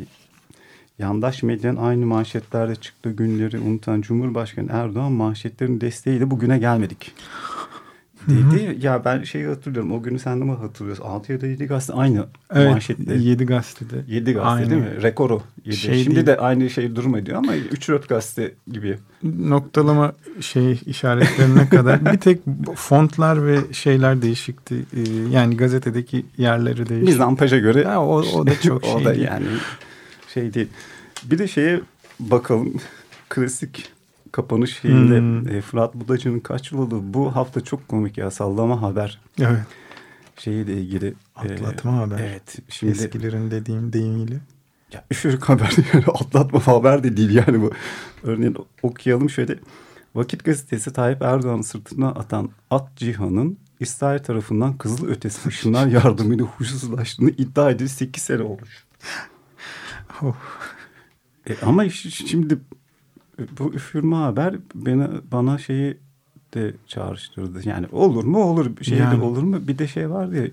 yandaş 0.98 1.42
medyanın 1.42 1.76
aynı 1.76 2.06
manşetlerde 2.06 2.74
çıktığı 2.76 3.10
günleri 3.10 3.58
unutan 3.58 4.00
Cumhurbaşkanı 4.00 4.68
Erdoğan 4.72 5.12
manşetlerin 5.12 5.80
desteğiyle 5.80 6.30
bugüne 6.30 6.58
gelmedik. 6.58 7.12
Dedi 8.28 8.78
ya 8.86 9.04
ben 9.04 9.22
şeyi 9.22 9.46
hatırlıyorum 9.46 9.92
o 9.92 10.02
günü 10.02 10.18
sen 10.18 10.40
de 10.40 10.44
mi 10.44 10.52
hatırlıyorsun? 10.52 11.04
6 11.04 11.32
ya 11.32 11.40
da 11.40 11.46
7 11.46 11.66
gazete 11.66 11.92
aynı 11.92 12.26
Evet. 12.54 12.70
manşette. 12.70 13.14
7 13.14 13.46
gazetede. 13.46 13.96
7 14.08 14.32
gazete 14.32 14.48
Aynı. 14.50 14.70
değil 14.70 14.82
mi? 14.82 15.02
Rekoru 15.02 15.42
7. 15.64 15.76
Şey 15.76 16.02
Şimdi 16.04 16.16
değil. 16.16 16.26
de 16.26 16.36
aynı 16.36 16.70
şey 16.70 16.96
durum 16.96 17.16
ediyor 17.16 17.38
ama 17.38 17.56
3-4 17.56 18.08
gazete 18.08 18.52
gibi. 18.72 18.98
Noktalama 19.22 20.12
şey 20.40 20.80
işaretlerine 20.86 21.68
kadar 21.68 22.12
bir 22.12 22.18
tek 22.18 22.38
fontlar 22.74 23.46
ve 23.46 23.58
şeyler 23.72 24.22
değişikti. 24.22 24.74
Ee, 24.96 25.00
yani 25.32 25.56
gazetedeki 25.56 26.26
yerleri 26.38 26.88
değişti. 26.88 27.10
Mizampaja 27.12 27.58
göre 27.58 27.84
Ha, 27.84 28.04
o, 28.06 28.22
o 28.22 28.46
da 28.46 28.60
çok 28.60 28.84
şey 28.84 28.94
o 28.94 29.04
da 29.04 29.14
değil. 29.14 29.24
yani 29.26 29.46
şey 30.34 30.54
değil. 30.54 30.68
Bir 31.24 31.38
de 31.38 31.48
şeye 31.48 31.80
bakalım. 32.20 32.74
Klasik 33.28 33.84
kapanış 34.32 34.78
şeyinde 34.80 35.18
Hmm. 35.18 35.48
e, 35.48 35.60
Fırat 35.60 35.94
Budacı'nın 35.94 36.40
kaç 36.40 36.72
yıl 36.72 36.78
oldu? 36.78 37.00
Bu 37.02 37.36
hafta 37.36 37.60
çok 37.60 37.88
komik 37.88 38.18
ya 38.18 38.30
sallama 38.30 38.82
haber 38.82 39.20
Evet. 39.40 39.60
şeyiyle 40.38 40.72
ilgili. 40.80 41.06
e, 41.08 41.14
Atlatma 41.36 41.96
haber. 41.98 42.18
Evet. 42.18 42.58
Şimdi 42.68 42.92
Eskilerin 42.92 43.50
dediğim 43.50 43.92
deyimiyle. 43.92 44.40
ya 44.92 45.04
üfürük 45.10 45.44
haber 45.48 45.72
yani 45.92 46.04
atlatma 46.06 46.66
haber 46.66 47.02
de 47.04 47.16
değil 47.16 47.30
yani 47.46 47.60
bu. 47.62 47.70
Örneğin 48.22 48.56
okuyalım 48.82 49.30
şöyle. 49.30 49.58
Vakit 50.14 50.44
gazetesi 50.44 50.92
Tayyip 50.92 51.22
Erdoğan'ın 51.22 51.62
sırtına 51.62 52.08
atan 52.08 52.50
at 52.70 52.96
cihanın 52.96 53.58
İsrail 53.80 54.18
tarafından 54.18 54.78
kızıl 54.78 55.08
ötesi 55.08 55.48
ışınlar 55.48 55.86
yardımıyla 56.02 56.44
huysuzlaştığını 56.44 57.30
iddia 57.30 57.70
edildi 57.70 57.88
8 57.88 58.22
sene 58.22 58.42
olmuş. 58.42 58.84
Oh. 60.22 60.36
E, 61.48 61.56
ama 61.62 61.88
şimdi 61.90 62.54
e, 62.54 62.58
bu 63.58 63.74
üfürme 63.74 64.16
haber 64.16 64.56
beni 64.74 65.06
bana 65.32 65.58
şeyi 65.58 65.96
de 66.54 66.74
çağrıştırdı. 66.86 67.68
Yani 67.68 67.86
olur 67.92 68.24
mu 68.24 68.38
olur 68.42 68.82
şey 68.82 68.98
Yani. 68.98 69.20
de 69.20 69.24
olur 69.24 69.42
mu? 69.42 69.68
Bir 69.68 69.78
de 69.78 69.88
şey 69.88 70.10
vardı 70.10 70.36
ya 70.36 70.48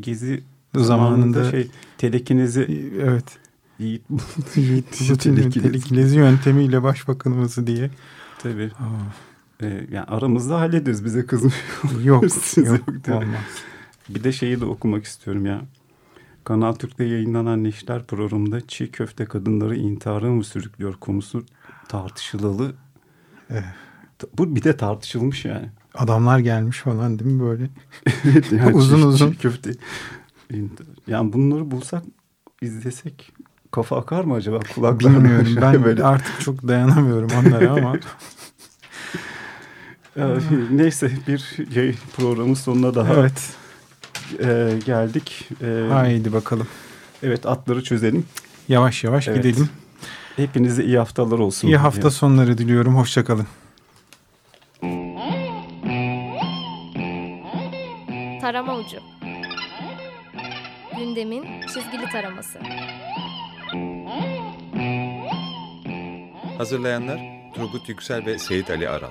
gezi 0.00 0.42
Zamanında- 0.74 0.84
zamanında 0.84 1.50
şey 1.50 1.70
telekinizi 1.98 2.90
Evet. 3.02 3.38
Yiğit 3.78 4.02
Yiğit 4.56 4.94
Şu 4.94 5.12
Putin'in 5.12 5.36
telekiniz. 5.36 5.66
telekinezi 5.66 6.16
yöntemiyle 6.18 6.82
başbakanımızı 6.82 7.66
diye. 7.66 7.90
tabii. 8.38 8.70
Oh. 8.80 9.62
E, 9.66 9.86
yani 9.92 10.04
aramızda 10.06 10.60
hallederiz 10.60 11.04
bize 11.04 11.26
kızmıyor. 11.26 11.54
Yok, 12.04 12.22
yok, 12.56 12.66
yok 12.68 13.08
olmaz. 13.08 13.40
Bir 14.08 14.24
de 14.24 14.32
şeyi 14.32 14.60
de 14.60 14.64
okumak 14.64 15.04
istiyorum 15.04 15.46
ya. 15.46 15.60
Kanal 16.44 16.72
Türk'te 16.72 17.04
yayınlanan 17.04 17.64
Neşter 17.64 18.04
programında 18.06 18.60
çiğ 18.60 18.90
köfte 18.90 19.24
kadınları 19.24 19.76
intihara 19.76 20.30
mı 20.30 20.44
sürüklüyor 20.44 20.94
konusu 20.94 21.44
tartışılalı. 21.88 22.72
Evet. 23.50 23.64
Bu 24.38 24.56
bir 24.56 24.62
de 24.64 24.76
tartışılmış 24.76 25.44
yani. 25.44 25.68
Adamlar 25.94 26.38
gelmiş 26.38 26.78
falan 26.78 27.18
değil 27.18 27.30
mi 27.30 27.40
böyle? 27.42 27.70
Evet, 28.24 28.52
yani 28.52 28.72
Uzun 28.76 28.98
çiğ- 28.98 29.04
uzun. 29.06 29.32
çiğ 29.32 29.38
köfte. 29.38 29.70
Yani 31.06 31.32
bunları 31.32 31.70
bulsak 31.70 32.02
izlesek 32.62 33.32
kafa 33.70 33.98
akar 33.98 34.24
mı 34.24 34.34
acaba 34.34 34.58
kulaklarına? 34.74 35.18
Bilmiyorum 35.18 35.56
ben 35.60 35.84
böyle. 35.84 36.04
artık 36.04 36.40
çok 36.40 36.68
dayanamıyorum 36.68 37.30
onlara 37.38 37.70
ama 37.70 37.96
neyse 40.70 41.10
bir 41.28 41.66
yayın 41.76 41.96
programın 42.16 42.54
sonuna 42.54 42.94
daha 42.94 43.14
evet 43.14 43.50
e, 44.40 44.78
geldik. 44.86 45.48
E, 45.62 45.88
haydi 45.92 46.32
bakalım 46.32 46.66
Evet 47.22 47.46
atları 47.46 47.84
çözelim. 47.84 48.24
yavaş 48.68 49.04
yavaş 49.04 49.28
Evet. 49.28 49.44
gidelim. 49.44 49.68
Hepinize 50.36 50.84
iyi 50.84 50.98
haftalar 50.98 51.38
olsun. 51.38 51.68
İyi 51.68 51.76
hafta 51.76 52.10
sonları 52.10 52.58
diliyorum 52.58 52.96
hoşçakalın. 52.96 53.46
Tarama 58.40 58.76
ucu. 58.76 58.96
Gündemin 60.98 61.44
çizgili 61.60 62.10
taraması. 62.12 62.58
Hazırlayanlar 66.58 67.20
Turgut 67.54 67.88
Yüksel 67.88 68.26
ve 68.26 68.38
Seyit 68.38 68.70
Ali 68.70 68.88
Aral. 68.88 69.10